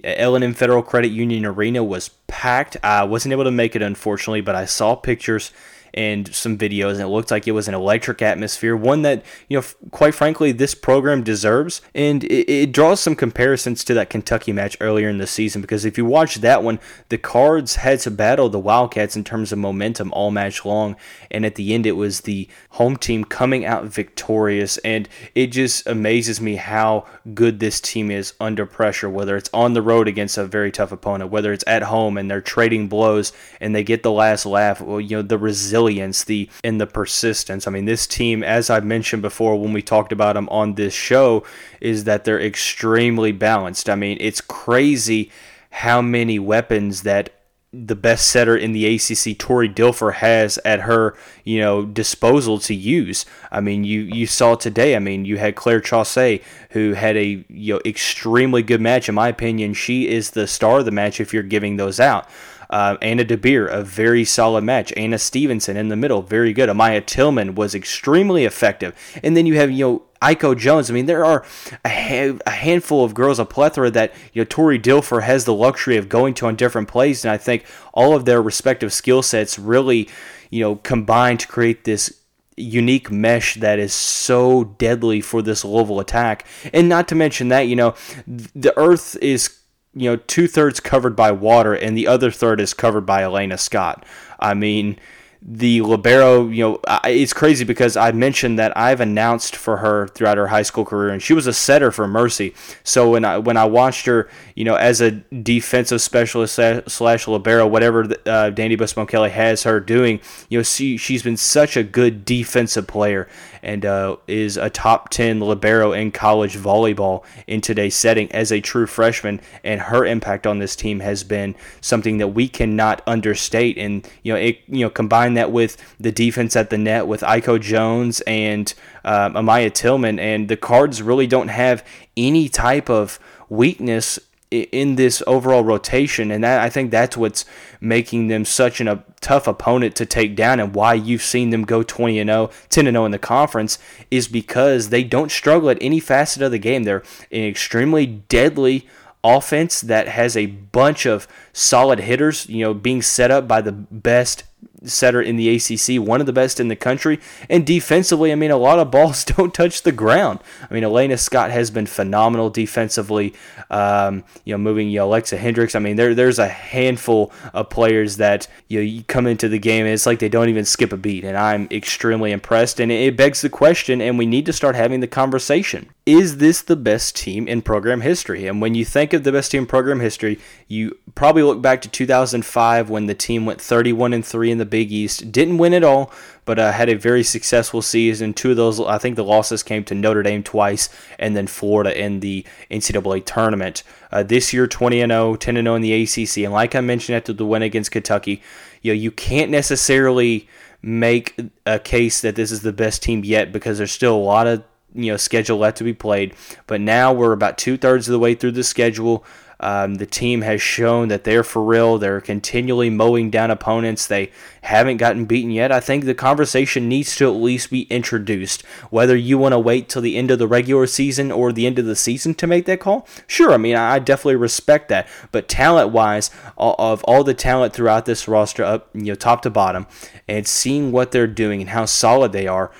L&N 0.03 0.53
Federal 0.53 0.83
Credit 0.83 1.07
Union 1.07 1.47
Arena 1.47 1.83
was 1.83 2.09
packed. 2.27 2.77
I 2.83 3.05
wasn't 3.05 3.31
able 3.31 3.45
to 3.45 3.49
make 3.49 3.75
it, 3.75 3.81
unfortunately, 3.81 4.41
but 4.41 4.53
I 4.53 4.65
saw 4.65 4.93
pictures. 4.93 5.51
And 5.93 6.33
some 6.33 6.57
videos, 6.57 6.93
and 6.93 7.01
it 7.01 7.07
looked 7.07 7.31
like 7.31 7.47
it 7.47 7.51
was 7.51 7.67
an 7.67 7.73
electric 7.73 8.21
atmosphere, 8.21 8.75
one 8.75 9.01
that, 9.03 9.23
you 9.47 9.57
know, 9.57 9.59
f- 9.59 9.75
quite 9.91 10.15
frankly, 10.15 10.51
this 10.51 10.75
program 10.75 11.23
deserves. 11.23 11.81
And 11.93 12.23
it, 12.23 12.49
it 12.51 12.71
draws 12.71 12.99
some 12.99 13.15
comparisons 13.15 13.83
to 13.85 13.93
that 13.95 14.09
Kentucky 14.09 14.53
match 14.53 14.77
earlier 14.79 15.09
in 15.09 15.17
the 15.17 15.27
season 15.27 15.61
because 15.61 15.85
if 15.85 15.97
you 15.97 16.05
watch 16.05 16.35
that 16.35 16.63
one, 16.63 16.79
the 17.09 17.17
Cards 17.17 17.77
had 17.77 17.99
to 18.01 18.11
battle 18.11 18.49
the 18.49 18.59
Wildcats 18.59 19.15
in 19.15 19.23
terms 19.23 19.51
of 19.51 19.59
momentum 19.59 20.11
all 20.13 20.31
match 20.31 20.65
long, 20.65 20.95
and 21.31 21.45
at 21.45 21.55
the 21.55 21.73
end, 21.73 21.85
it 21.85 21.93
was 21.93 22.21
the 22.21 22.47
home 22.71 22.97
team 22.97 23.23
coming 23.23 23.65
out 23.65 23.85
victorious. 23.85 24.77
And 24.79 25.07
it 25.35 25.47
just 25.47 25.87
amazes 25.87 26.39
me 26.41 26.55
how 26.55 27.05
good 27.33 27.59
this 27.59 27.81
team 27.81 28.11
is 28.11 28.33
under 28.39 28.65
pressure, 28.65 29.09
whether 29.09 29.35
it's 29.35 29.49
on 29.53 29.73
the 29.73 29.81
road 29.81 30.07
against 30.07 30.37
a 30.37 30.45
very 30.45 30.71
tough 30.71 30.91
opponent, 30.91 31.31
whether 31.31 31.51
it's 31.53 31.63
at 31.67 31.83
home 31.83 32.17
and 32.17 32.29
they're 32.29 32.41
trading 32.41 32.87
blows 32.87 33.31
and 33.59 33.75
they 33.75 33.83
get 33.83 34.03
the 34.03 34.11
last 34.11 34.45
laugh. 34.45 34.81
Well, 34.81 35.01
you 35.01 35.17
know, 35.17 35.21
the 35.21 35.37
resilience, 35.37 35.78
the 35.87 36.49
and 36.63 36.79
the 36.79 36.87
persistence. 36.87 37.67
I 37.67 37.71
mean, 37.71 37.85
this 37.85 38.07
team, 38.07 38.43
as 38.43 38.69
I 38.69 38.79
mentioned 38.79 39.21
before 39.21 39.59
when 39.59 39.73
we 39.73 39.81
talked 39.81 40.11
about 40.11 40.33
them 40.33 40.49
on 40.49 40.75
this 40.75 40.93
show, 40.93 41.43
is 41.81 42.03
that 42.05 42.23
they're 42.23 42.41
extremely 42.41 43.31
balanced. 43.31 43.89
I 43.89 43.95
mean, 43.95 44.17
it's 44.19 44.41
crazy 44.41 45.31
how 45.71 46.01
many 46.01 46.39
weapons 46.39 47.03
that 47.03 47.31
the 47.71 47.95
best 47.95 48.27
setter 48.27 48.57
in 48.57 48.71
the 48.71 48.95
ACC, 48.95 49.37
Tori 49.37 49.69
Dilfer, 49.69 50.13
has 50.15 50.57
at 50.65 50.81
her, 50.81 51.15
you 51.43 51.59
know, 51.59 51.85
disposal 51.85 52.57
to 52.59 52.73
use. 52.73 53.25
I 53.51 53.61
mean, 53.61 53.83
you 53.83 54.01
you 54.01 54.25
saw 54.25 54.55
today. 54.55 54.95
I 54.95 54.99
mean, 54.99 55.25
you 55.25 55.37
had 55.37 55.55
Claire 55.55 55.79
Chaussee, 55.79 56.41
who 56.71 56.93
had 56.93 57.15
a 57.15 57.45
you 57.47 57.75
know 57.75 57.81
extremely 57.85 58.63
good 58.63 58.81
match. 58.81 59.07
In 59.07 59.15
my 59.15 59.27
opinion, 59.27 59.73
she 59.73 60.07
is 60.07 60.31
the 60.31 60.47
star 60.47 60.79
of 60.79 60.85
the 60.85 60.91
match 60.91 61.21
if 61.21 61.31
you're 61.31 61.43
giving 61.43 61.77
those 61.77 61.99
out. 61.99 62.27
Uh, 62.69 62.97
Anna 63.01 63.25
DeBeer, 63.25 63.67
a 63.71 63.83
very 63.83 64.23
solid 64.23 64.63
match. 64.63 64.93
Anna 64.95 65.17
Stevenson 65.17 65.75
in 65.75 65.89
the 65.89 65.95
middle, 65.95 66.21
very 66.21 66.53
good. 66.53 66.69
Amaya 66.69 67.03
Tillman 67.03 67.55
was 67.55 67.73
extremely 67.73 68.45
effective. 68.45 68.93
And 69.23 69.35
then 69.35 69.47
you 69.47 69.55
have, 69.55 69.71
you 69.71 69.85
know, 69.85 70.03
Aiko 70.21 70.57
Jones. 70.57 70.89
I 70.89 70.93
mean, 70.93 71.05
there 71.05 71.25
are 71.25 71.45
a, 71.85 71.89
ha- 71.89 72.39
a, 72.45 72.51
handful 72.51 73.03
of 73.03 73.13
girls, 73.13 73.39
a 73.39 73.45
plethora 73.45 73.89
that 73.91 74.13
you 74.33 74.41
know 74.41 74.45
Tori 74.45 74.77
Dilfer 74.77 75.23
has 75.23 75.45
the 75.45 75.53
luxury 75.53 75.97
of 75.97 76.09
going 76.09 76.33
to 76.35 76.47
on 76.47 76.55
different 76.55 76.87
plays, 76.87 77.23
and 77.23 77.31
I 77.31 77.37
think 77.37 77.65
all 77.93 78.15
of 78.15 78.25
their 78.25 78.41
respective 78.41 78.91
skill 78.91 79.21
sets 79.21 79.57
really, 79.57 80.09
you 80.49 80.59
know, 80.59 80.75
combine 80.75 81.37
to 81.37 81.47
create 81.47 81.85
this 81.85 82.13
unique 82.57 83.09
mesh 83.09 83.55
that 83.55 83.79
is 83.79 83.93
so 83.93 84.65
deadly 84.77 85.21
for 85.21 85.41
this 85.41 85.63
Louisville 85.63 86.01
attack. 86.01 86.45
And 86.73 86.89
not 86.89 87.07
to 87.07 87.15
mention 87.15 87.47
that 87.49 87.61
you 87.61 87.75
know 87.75 87.95
the 88.27 88.77
Earth 88.77 89.15
is 89.21 89.58
you 89.93 90.09
know, 90.09 90.15
two 90.15 90.47
thirds 90.47 90.79
covered 90.79 91.15
by 91.15 91.31
water 91.31 91.73
and 91.73 91.97
the 91.97 92.07
other 92.07 92.31
third 92.31 92.59
is 92.59 92.73
covered 92.73 93.05
by 93.05 93.23
Elena 93.23 93.57
Scott. 93.57 94.05
I 94.39 94.53
mean, 94.53 94.99
the 95.41 95.81
libero, 95.81 96.47
you 96.49 96.63
know, 96.63 96.79
it's 97.05 97.31
crazy 97.31 97.63
because 97.63 97.95
I 97.95 98.11
mentioned 98.11 98.59
that 98.59 98.75
I've 98.77 98.99
announced 98.99 99.55
for 99.55 99.77
her 99.77 100.09
throughout 100.09 100.37
her 100.37 100.47
high 100.47 100.63
school 100.63 100.83
career, 100.83 101.09
and 101.09 101.21
she 101.21 101.33
was 101.33 101.47
a 101.47 101.53
setter 101.53 101.91
for 101.91 102.07
Mercy. 102.07 102.53
So 102.83 103.11
when 103.11 103.23
I 103.23 103.37
when 103.37 103.55
I 103.55 103.63
watched 103.63 104.05
her, 104.05 104.29
you 104.55 104.65
know, 104.65 104.75
as 104.75 104.99
a 104.99 105.11
defensive 105.11 106.01
specialist 106.01 106.59
slash 106.87 107.27
libero, 107.27 107.65
whatever 107.65 108.03
uh, 108.03 108.51
Dani 108.51 108.77
Busboom 108.77 109.07
Kelly 109.07 109.29
has 109.29 109.63
her 109.63 109.79
doing, 109.79 110.19
you 110.49 110.59
know, 110.59 110.63
she 110.63 110.97
she's 110.97 111.23
been 111.23 111.37
such 111.37 111.77
a 111.77 111.83
good 111.83 112.25
defensive 112.25 112.85
player, 112.85 113.29
and 113.63 113.85
uh, 113.85 114.17
is 114.27 114.57
a 114.57 114.69
top 114.69 115.09
10 115.09 115.39
libero 115.39 115.93
in 115.93 116.11
college 116.11 116.57
volleyball 116.57 117.23
in 117.47 117.61
today's 117.61 117.95
setting 117.95 118.31
as 118.31 118.51
a 118.51 118.61
true 118.61 118.85
freshman. 118.85 119.41
And 119.63 119.81
her 119.81 120.05
impact 120.05 120.47
on 120.47 120.59
this 120.59 120.75
team 120.75 120.99
has 121.01 121.23
been 121.23 121.55
something 121.81 122.17
that 122.17 122.29
we 122.29 122.47
cannot 122.47 123.01
understate. 123.07 123.77
And, 123.77 124.07
you 124.23 124.33
know, 124.33 124.39
it, 124.39 124.59
you 124.67 124.81
know, 124.81 124.89
combine 125.29 125.35
that 125.35 125.51
with 125.51 125.77
the 125.99 126.11
defense 126.11 126.55
at 126.55 126.69
the 126.69 126.77
net 126.77 127.07
with 127.07 127.21
Aiko 127.21 127.59
Jones 127.59 128.21
and 128.21 128.73
uh, 129.03 129.29
Amaya 129.29 129.71
Tillman. 129.73 130.19
And 130.19 130.47
the 130.47 130.57
Cards 130.57 131.01
really 131.01 131.27
don't 131.27 131.49
have 131.49 131.83
any 132.17 132.49
type 132.49 132.89
of 132.89 133.19
weakness 133.49 134.19
in 134.51 134.95
this 134.95 135.21
overall 135.27 135.63
rotation, 135.63 136.31
and 136.31 136.43
that 136.43 136.59
I 136.59 136.71
think 136.71 136.89
that's 136.89 137.15
what's 137.15 137.45
making 137.79 138.29
them 138.29 138.45
such 138.45 138.81
an, 138.81 138.87
a 138.87 139.03
tough 139.21 139.47
opponent 139.47 139.95
to 139.97 140.07
take 140.07 140.35
down, 140.35 140.59
and 140.59 140.73
why 140.73 140.95
you've 140.95 141.21
seen 141.21 141.51
them 141.51 141.65
go 141.65 141.83
20 141.83 142.17
and 142.17 142.29
0, 142.29 142.49
10 142.69 142.87
and 142.87 142.95
0 142.95 143.05
in 143.05 143.11
the 143.11 143.19
conference 143.19 143.77
is 144.09 144.27
because 144.27 144.89
they 144.89 145.03
don't 145.03 145.31
struggle 145.31 145.69
at 145.69 145.77
any 145.81 145.99
facet 145.99 146.41
of 146.41 146.49
the 146.49 146.57
game. 146.57 146.81
They're 146.81 147.03
an 147.31 147.43
extremely 147.43 148.07
deadly 148.07 148.87
offense 149.23 149.81
that 149.81 150.07
has 150.07 150.35
a 150.35 150.47
bunch 150.47 151.05
of 151.05 151.27
solid 151.53 151.99
hitters, 151.99 152.47
you 152.49 152.63
know, 152.63 152.73
being 152.73 153.03
set 153.03 153.29
up 153.29 153.47
by 153.47 153.61
the 153.61 153.71
best 153.71 154.45
setter 154.83 155.21
in 155.21 155.35
the 155.35 155.55
ACC, 155.55 156.01
one 156.01 156.19
of 156.19 156.25
the 156.25 156.33
best 156.33 156.59
in 156.59 156.67
the 156.67 156.75
country. 156.75 157.19
And 157.49 157.65
defensively, 157.65 158.31
I 158.31 158.35
mean, 158.35 158.51
a 158.51 158.57
lot 158.57 158.79
of 158.79 158.91
balls 158.91 159.23
don't 159.25 159.53
touch 159.53 159.83
the 159.83 159.91
ground. 159.91 160.39
I 160.69 160.73
mean, 160.73 160.83
Elena 160.83 161.17
Scott 161.17 161.51
has 161.51 161.71
been 161.71 161.85
phenomenal 161.85 162.49
defensively. 162.49 163.33
Um, 163.69 164.23
you 164.45 164.53
know, 164.53 164.57
moving 164.57 164.89
you 164.89 164.99
know, 164.99 165.05
Alexa 165.05 165.37
Hendricks. 165.37 165.75
I 165.75 165.79
mean, 165.79 165.95
there 165.95 166.15
there's 166.15 166.39
a 166.39 166.47
handful 166.47 167.31
of 167.53 167.69
players 167.69 168.17
that 168.17 168.47
you 168.67 168.79
know 168.79 168.83
you 168.83 169.03
come 169.03 169.27
into 169.27 169.47
the 169.47 169.59
game 169.59 169.85
and 169.85 169.93
it's 169.93 170.05
like 170.05 170.19
they 170.19 170.29
don't 170.29 170.49
even 170.49 170.65
skip 170.65 170.93
a 170.93 170.97
beat, 170.97 171.23
and 171.23 171.37
I'm 171.37 171.67
extremely 171.71 172.31
impressed. 172.31 172.79
And 172.79 172.91
it 172.91 173.17
begs 173.17 173.41
the 173.41 173.49
question, 173.49 174.01
and 174.01 174.17
we 174.17 174.25
need 174.25 174.45
to 174.47 174.53
start 174.53 174.75
having 174.75 174.99
the 174.99 175.07
conversation: 175.07 175.89
Is 176.05 176.37
this 176.37 176.61
the 176.61 176.75
best 176.75 177.15
team 177.15 177.47
in 177.47 177.61
program 177.61 178.01
history? 178.01 178.47
And 178.47 178.61
when 178.61 178.73
you 178.73 178.83
think 178.83 179.13
of 179.13 179.23
the 179.23 179.31
best 179.31 179.51
team 179.51 179.63
in 179.63 179.67
program 179.67 179.99
history, 179.99 180.39
you 180.67 180.97
probably 181.13 181.43
look 181.43 181.61
back 181.61 181.81
to 181.83 181.89
2005 181.89 182.89
when 182.89 183.05
the 183.05 183.13
team 183.13 183.45
went 183.45 183.61
31 183.61 184.13
and 184.13 184.25
three 184.25 184.49
in 184.49 184.57
the 184.57 184.65
Big 184.65 184.91
East. 184.91 185.31
Didn't 185.31 185.59
win 185.59 185.73
at 185.73 185.83
all, 185.83 186.11
but 186.45 186.57
uh, 186.57 186.71
had 186.71 186.89
a 186.89 186.95
very 186.95 187.21
successful 187.21 187.83
season. 187.83 188.33
Two 188.33 188.51
of 188.51 188.57
those, 188.57 188.79
I 188.79 188.97
think 188.97 189.17
the 189.17 189.23
losses 189.23 189.61
came 189.61 189.83
to 189.83 189.93
Notre 189.93 190.23
Dame 190.23 190.41
twice 190.41 190.89
and 191.19 191.35
then 191.35 191.45
Florida 191.45 191.95
in 191.95 192.21
the 192.21 192.43
NCAA 192.71 193.23
tournament. 193.25 193.83
Uh, 194.11 194.23
this 194.23 194.51
year, 194.51 194.65
20 194.65 195.01
and 195.01 195.11
0, 195.11 195.35
10 195.35 195.57
and 195.57 195.65
0 195.67 195.75
in 195.75 195.81
the 195.83 196.03
ACC. 196.03 196.37
And 196.37 196.53
like 196.53 196.73
I 196.73 196.81
mentioned 196.81 197.17
after 197.17 197.33
the 197.33 197.45
win 197.45 197.61
against 197.61 197.91
Kentucky, 197.91 198.41
you 198.81 198.93
know, 198.93 198.99
you 198.99 199.11
can't 199.11 199.51
necessarily 199.51 200.47
make 200.81 201.37
a 201.65 201.77
case 201.77 202.21
that 202.21 202.35
this 202.35 202.51
is 202.51 202.61
the 202.61 202.73
best 202.73 203.03
team 203.03 203.23
yet 203.23 203.51
because 203.51 203.77
there's 203.77 203.91
still 203.91 204.15
a 204.15 204.17
lot 204.17 204.47
of 204.47 204.63
you 204.93 205.11
know 205.11 205.17
schedule 205.17 205.57
left 205.57 205.77
to 205.77 205.83
be 205.83 205.93
played. 205.93 206.33
But 206.67 206.81
now 206.81 207.13
we're 207.13 207.33
about 207.33 207.57
two 207.57 207.77
thirds 207.77 208.07
of 208.07 208.13
the 208.13 208.19
way 208.19 208.35
through 208.35 208.51
the 208.51 208.63
schedule. 208.63 209.25
Um, 209.61 209.95
the 209.95 210.05
team 210.05 210.41
has 210.41 210.61
shown 210.61 211.09
that 211.09 211.25
they're 211.25 211.43
for 211.43 211.61
real. 211.61 211.97
They're 211.97 212.21
continually 212.21 212.89
mowing 212.89 213.29
down 213.29 213.51
opponents. 213.51 214.07
They 214.07 214.31
haven't 214.61 214.97
gotten 214.97 215.25
beaten 215.25 215.51
yet. 215.51 215.69
I 215.69 215.81
think 215.81 216.05
the 216.05 216.15
conversation 216.15 216.87
needs 216.87 217.13
to 217.17 217.25
at 217.25 217.35
least 217.35 217.69
be 217.69 217.81
introduced. 217.83 218.61
Whether 218.89 219.17
you 219.17 219.37
want 219.37 219.51
to 219.51 219.59
wait 219.59 219.89
till 219.89 220.01
the 220.01 220.15
end 220.15 220.31
of 220.31 220.39
the 220.39 220.47
regular 220.47 220.87
season 220.87 221.29
or 221.29 221.51
the 221.51 221.67
end 221.67 221.77
of 221.77 221.85
the 221.85 221.95
season 221.97 222.35
to 222.35 222.47
make 222.47 222.67
that 222.67 222.79
call, 222.79 223.05
sure. 223.27 223.51
I 223.51 223.57
mean, 223.57 223.75
I 223.75 223.99
definitely 223.99 224.37
respect 224.37 224.87
that. 224.89 225.09
But 225.33 225.49
talent 225.49 225.91
wise, 225.91 226.31
of 226.57 227.03
all 227.03 227.25
the 227.25 227.33
talent 227.33 227.73
throughout 227.73 228.05
this 228.05 228.29
roster, 228.29 228.63
up 228.63 228.89
you 228.93 229.03
know 229.03 229.15
top 229.15 229.41
to 229.41 229.49
bottom, 229.49 229.87
and 230.25 230.47
seeing 230.47 230.93
what 230.93 231.11
they're 231.11 231.27
doing 231.27 231.59
and 231.59 231.71
how 231.71 231.83
solid 231.83 232.31
they 232.31 232.47
are 232.47 232.71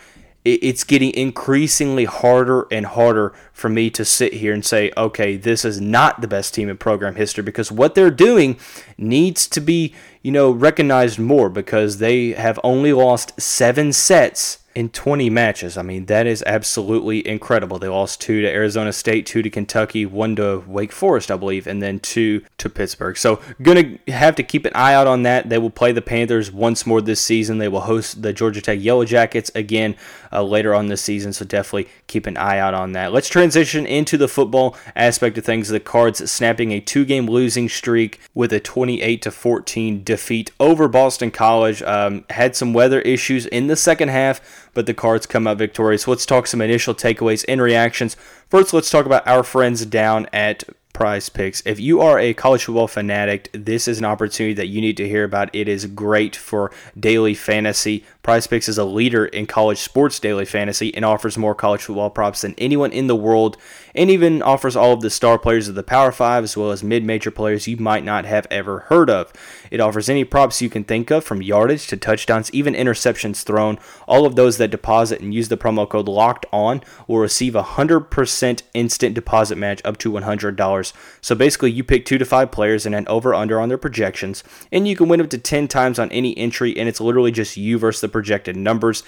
it's 0.46 0.84
getting 0.84 1.14
increasingly 1.14 2.06
harder 2.06 2.68
and 2.72 2.86
harder 2.86 3.34
for 3.60 3.70
me 3.70 3.90
to 3.92 4.06
sit 4.06 4.34
here 4.34 4.54
and 4.54 4.66
say, 4.66 4.92
okay, 4.98 5.36
this 5.36 5.66
is 5.66 5.80
not 5.80 6.22
the 6.22 6.28
best 6.28 6.54
team 6.54 6.70
in 6.70 6.78
program 6.78 7.16
history 7.16 7.44
because 7.44 7.72
what 7.72 7.94
they're 7.94 8.10
doing 8.10 8.58
needs 8.98 9.48
to 9.48 9.60
be, 9.60 9.94
you 10.24 10.32
know, 10.32 10.50
recognized 10.50 11.20
more 11.20 11.50
because 11.50 11.98
they 11.98 12.30
have 12.32 12.60
only 12.64 12.94
lost 12.94 13.40
seven 13.40 13.94
sets 13.94 14.60
in 14.80 14.88
20 14.88 15.30
matches. 15.30 15.78
I 15.78 15.82
mean, 15.82 16.06
that 16.06 16.26
is 16.26 16.42
absolutely 16.46 17.28
incredible. 17.28 17.80
They 17.80 17.90
lost 17.90 18.22
two 18.22 18.42
to 18.42 18.48
Arizona 18.48 18.94
State, 18.94 19.26
two 19.26 19.42
to 19.42 19.50
Kentucky, 19.50 20.06
one 20.06 20.38
to 20.38 20.64
Wake 20.68 20.94
Forest, 20.94 21.32
I 21.32 21.36
believe, 21.36 21.68
and 21.68 21.82
then 21.82 22.00
two 22.00 22.46
to 22.60 22.70
Pittsburgh. 22.70 23.18
So, 23.18 23.42
gonna 23.62 23.98
have 24.08 24.36
to 24.36 24.44
keep 24.44 24.66
an 24.66 24.72
eye 24.76 24.94
out 24.94 25.06
on 25.06 25.24
that. 25.24 25.50
They 25.50 25.58
will 25.58 25.70
play 25.70 25.92
the 25.92 26.02
Panthers 26.02 26.52
once 26.52 26.86
more 26.86 27.02
this 27.02 27.20
season. 27.20 27.58
They 27.58 27.68
will 27.68 27.82
host 27.82 28.22
the 28.22 28.32
Georgia 28.32 28.62
Tech 28.62 28.80
Yellow 28.80 29.04
Jackets 29.04 29.52
again 29.54 29.98
uh, 30.32 30.44
later 30.44 30.74
on 30.74 30.88
this 30.88 31.02
season. 31.02 31.34
So, 31.34 31.44
definitely 31.44 31.92
keep 32.08 32.28
an 32.28 32.38
eye 32.38 32.60
out 32.60 32.74
on 32.74 32.94
that. 32.94 33.12
Let's 33.12 33.28
transition 33.28 33.49
into 33.56 34.18
the 34.18 34.28
football 34.28 34.76
aspect 34.96 35.38
of 35.38 35.46
things. 35.46 35.70
The 35.70 35.80
Cards 35.80 36.30
snapping 36.32 36.72
a 36.72 36.80
two-game 36.80 37.28
losing 37.28 37.70
streak 37.70 38.20
with 38.34 38.52
a 38.54 38.60
28 38.60 39.22
to 39.22 39.32
14 39.32 40.04
defeat 40.04 40.52
over 40.60 40.88
Boston 40.88 41.32
College. 41.32 41.82
Um, 41.84 42.26
had 42.30 42.56
some 42.56 42.74
weather 42.74 43.02
issues 43.02 43.46
in 43.46 43.68
the 43.68 43.76
second 43.76 44.10
half 44.10 44.42
but 44.74 44.86
the 44.86 44.94
Cards 44.94 45.26
come 45.26 45.48
out 45.48 45.58
victorious. 45.58 46.08
Let's 46.08 46.26
talk 46.26 46.48
some 46.48 46.62
initial 46.62 46.96
takeaways 46.96 47.44
and 47.48 47.62
reactions. 47.62 48.16
First, 48.50 48.74
let's 48.74 48.90
talk 48.90 49.06
about 49.06 49.28
our 49.28 49.44
friends 49.44 49.86
down 49.86 50.28
at 50.32 50.64
PrizePicks. 50.94 51.62
If 51.66 51.80
you 51.80 52.02
are 52.02 52.20
a 52.20 52.34
college 52.34 52.66
football 52.66 52.88
fanatic, 52.88 53.50
this 53.54 53.88
is 53.88 54.00
an 54.00 54.06
opportunity 54.06 54.54
that 54.56 54.68
you 54.68 54.82
need 54.82 54.98
to 54.98 55.08
hear 55.08 55.24
about. 55.24 55.54
It 55.54 55.68
is 55.68 55.86
great 55.86 56.36
for 56.36 56.72
daily 57.00 57.34
fantasy 57.34 58.04
PrizePicks 58.30 58.70
is 58.70 58.78
a 58.78 58.86
leader 58.86 59.26
in 59.26 59.48
college 59.48 59.80
sports 59.80 60.20
daily 60.20 60.46
fantasy 60.46 60.94
and 60.94 61.04
offers 61.04 61.36
more 61.36 61.56
college 61.56 61.82
football 61.82 62.12
props 62.12 62.42
than 62.42 62.54
anyone 62.60 62.92
in 62.92 63.08
the 63.08 63.16
world, 63.16 63.58
and 63.96 64.12
even 64.12 64.44
offers 64.44 64.76
all 64.76 64.94
of 64.94 65.02
the 65.02 65.10
star 65.10 65.40
players 65.40 65.68
of 65.68 65.74
the 65.74 65.82
Power 65.82 66.12
Five 66.12 66.44
as 66.44 66.56
well 66.56 66.70
as 66.70 66.84
mid 66.84 67.04
major 67.04 67.32
players 67.32 67.68
you 67.68 67.78
might 67.78 68.04
not 68.04 68.26
have 68.26 68.46
ever 68.52 68.82
heard 68.82 69.10
of. 69.10 69.34
It 69.72 69.80
offers 69.80 70.10
any 70.10 70.24
props 70.24 70.62
you 70.62 70.70
can 70.70 70.84
think 70.84 71.10
of, 71.10 71.24
from 71.24 71.42
yardage 71.42 71.88
to 71.88 71.98
touchdowns, 71.98 72.54
even 72.54 72.76
interceptions 72.76 73.42
thrown. 73.42 73.80
All 74.08 74.28
of 74.28 74.36
those 74.36 74.60
that 74.60 74.70
deposit 74.70 75.22
and 75.22 75.34
use 75.34 75.50
the 75.50 75.58
promo 75.58 75.90
code 75.90 76.08
LOCKED 76.08 76.46
ON 76.54 76.84
will 77.08 77.18
receive 77.18 77.56
a 77.56 77.64
100% 77.64 78.62
instant 78.76 79.16
deposit 79.16 79.56
match 79.56 79.82
up 79.84 79.98
to 79.98 80.12
$100. 80.12 80.94
So 81.20 81.34
basically, 81.34 81.72
you 81.72 81.84
pick 81.84 82.06
two 82.06 82.20
to 82.20 82.26
five 82.26 82.52
players 82.52 82.86
and 82.86 82.94
an 82.94 83.08
over 83.08 83.34
under 83.34 83.60
on 83.60 83.70
their 83.70 83.80
projections, 83.80 84.44
and 84.72 84.88
you 84.88 84.96
can 84.96 85.10
win 85.10 85.20
up 85.20 85.32
to 85.32 85.40
10 85.40 85.68
times 85.68 85.98
on 85.98 86.12
any 86.12 86.38
entry, 86.38 86.78
and 86.78 86.88
it's 86.88 87.02
literally 87.02 87.32
just 87.32 87.58
you 87.58 87.80
versus 87.80 88.02
the 88.02 88.19
projected 88.20 88.58
numbers. 88.58 89.02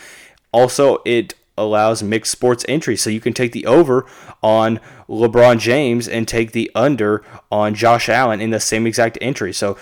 Also, 0.53 0.99
it 1.03 1.33
allows 1.57 2.01
mixed 2.01 2.31
sports 2.31 2.65
entry. 2.69 2.95
So 2.95 3.09
you 3.09 3.19
can 3.19 3.33
take 3.33 3.51
the 3.51 3.65
over 3.65 4.05
on 4.41 4.79
LeBron 5.09 5.59
James 5.59 6.07
and 6.07 6.25
take 6.25 6.53
the 6.53 6.71
under 6.73 7.23
on 7.51 7.75
Josh 7.75 8.07
Allen 8.07 8.39
in 8.39 8.51
the 8.51 8.59
same 8.59 8.87
exact 8.87 9.17
entry. 9.19 9.51
So 9.51 9.77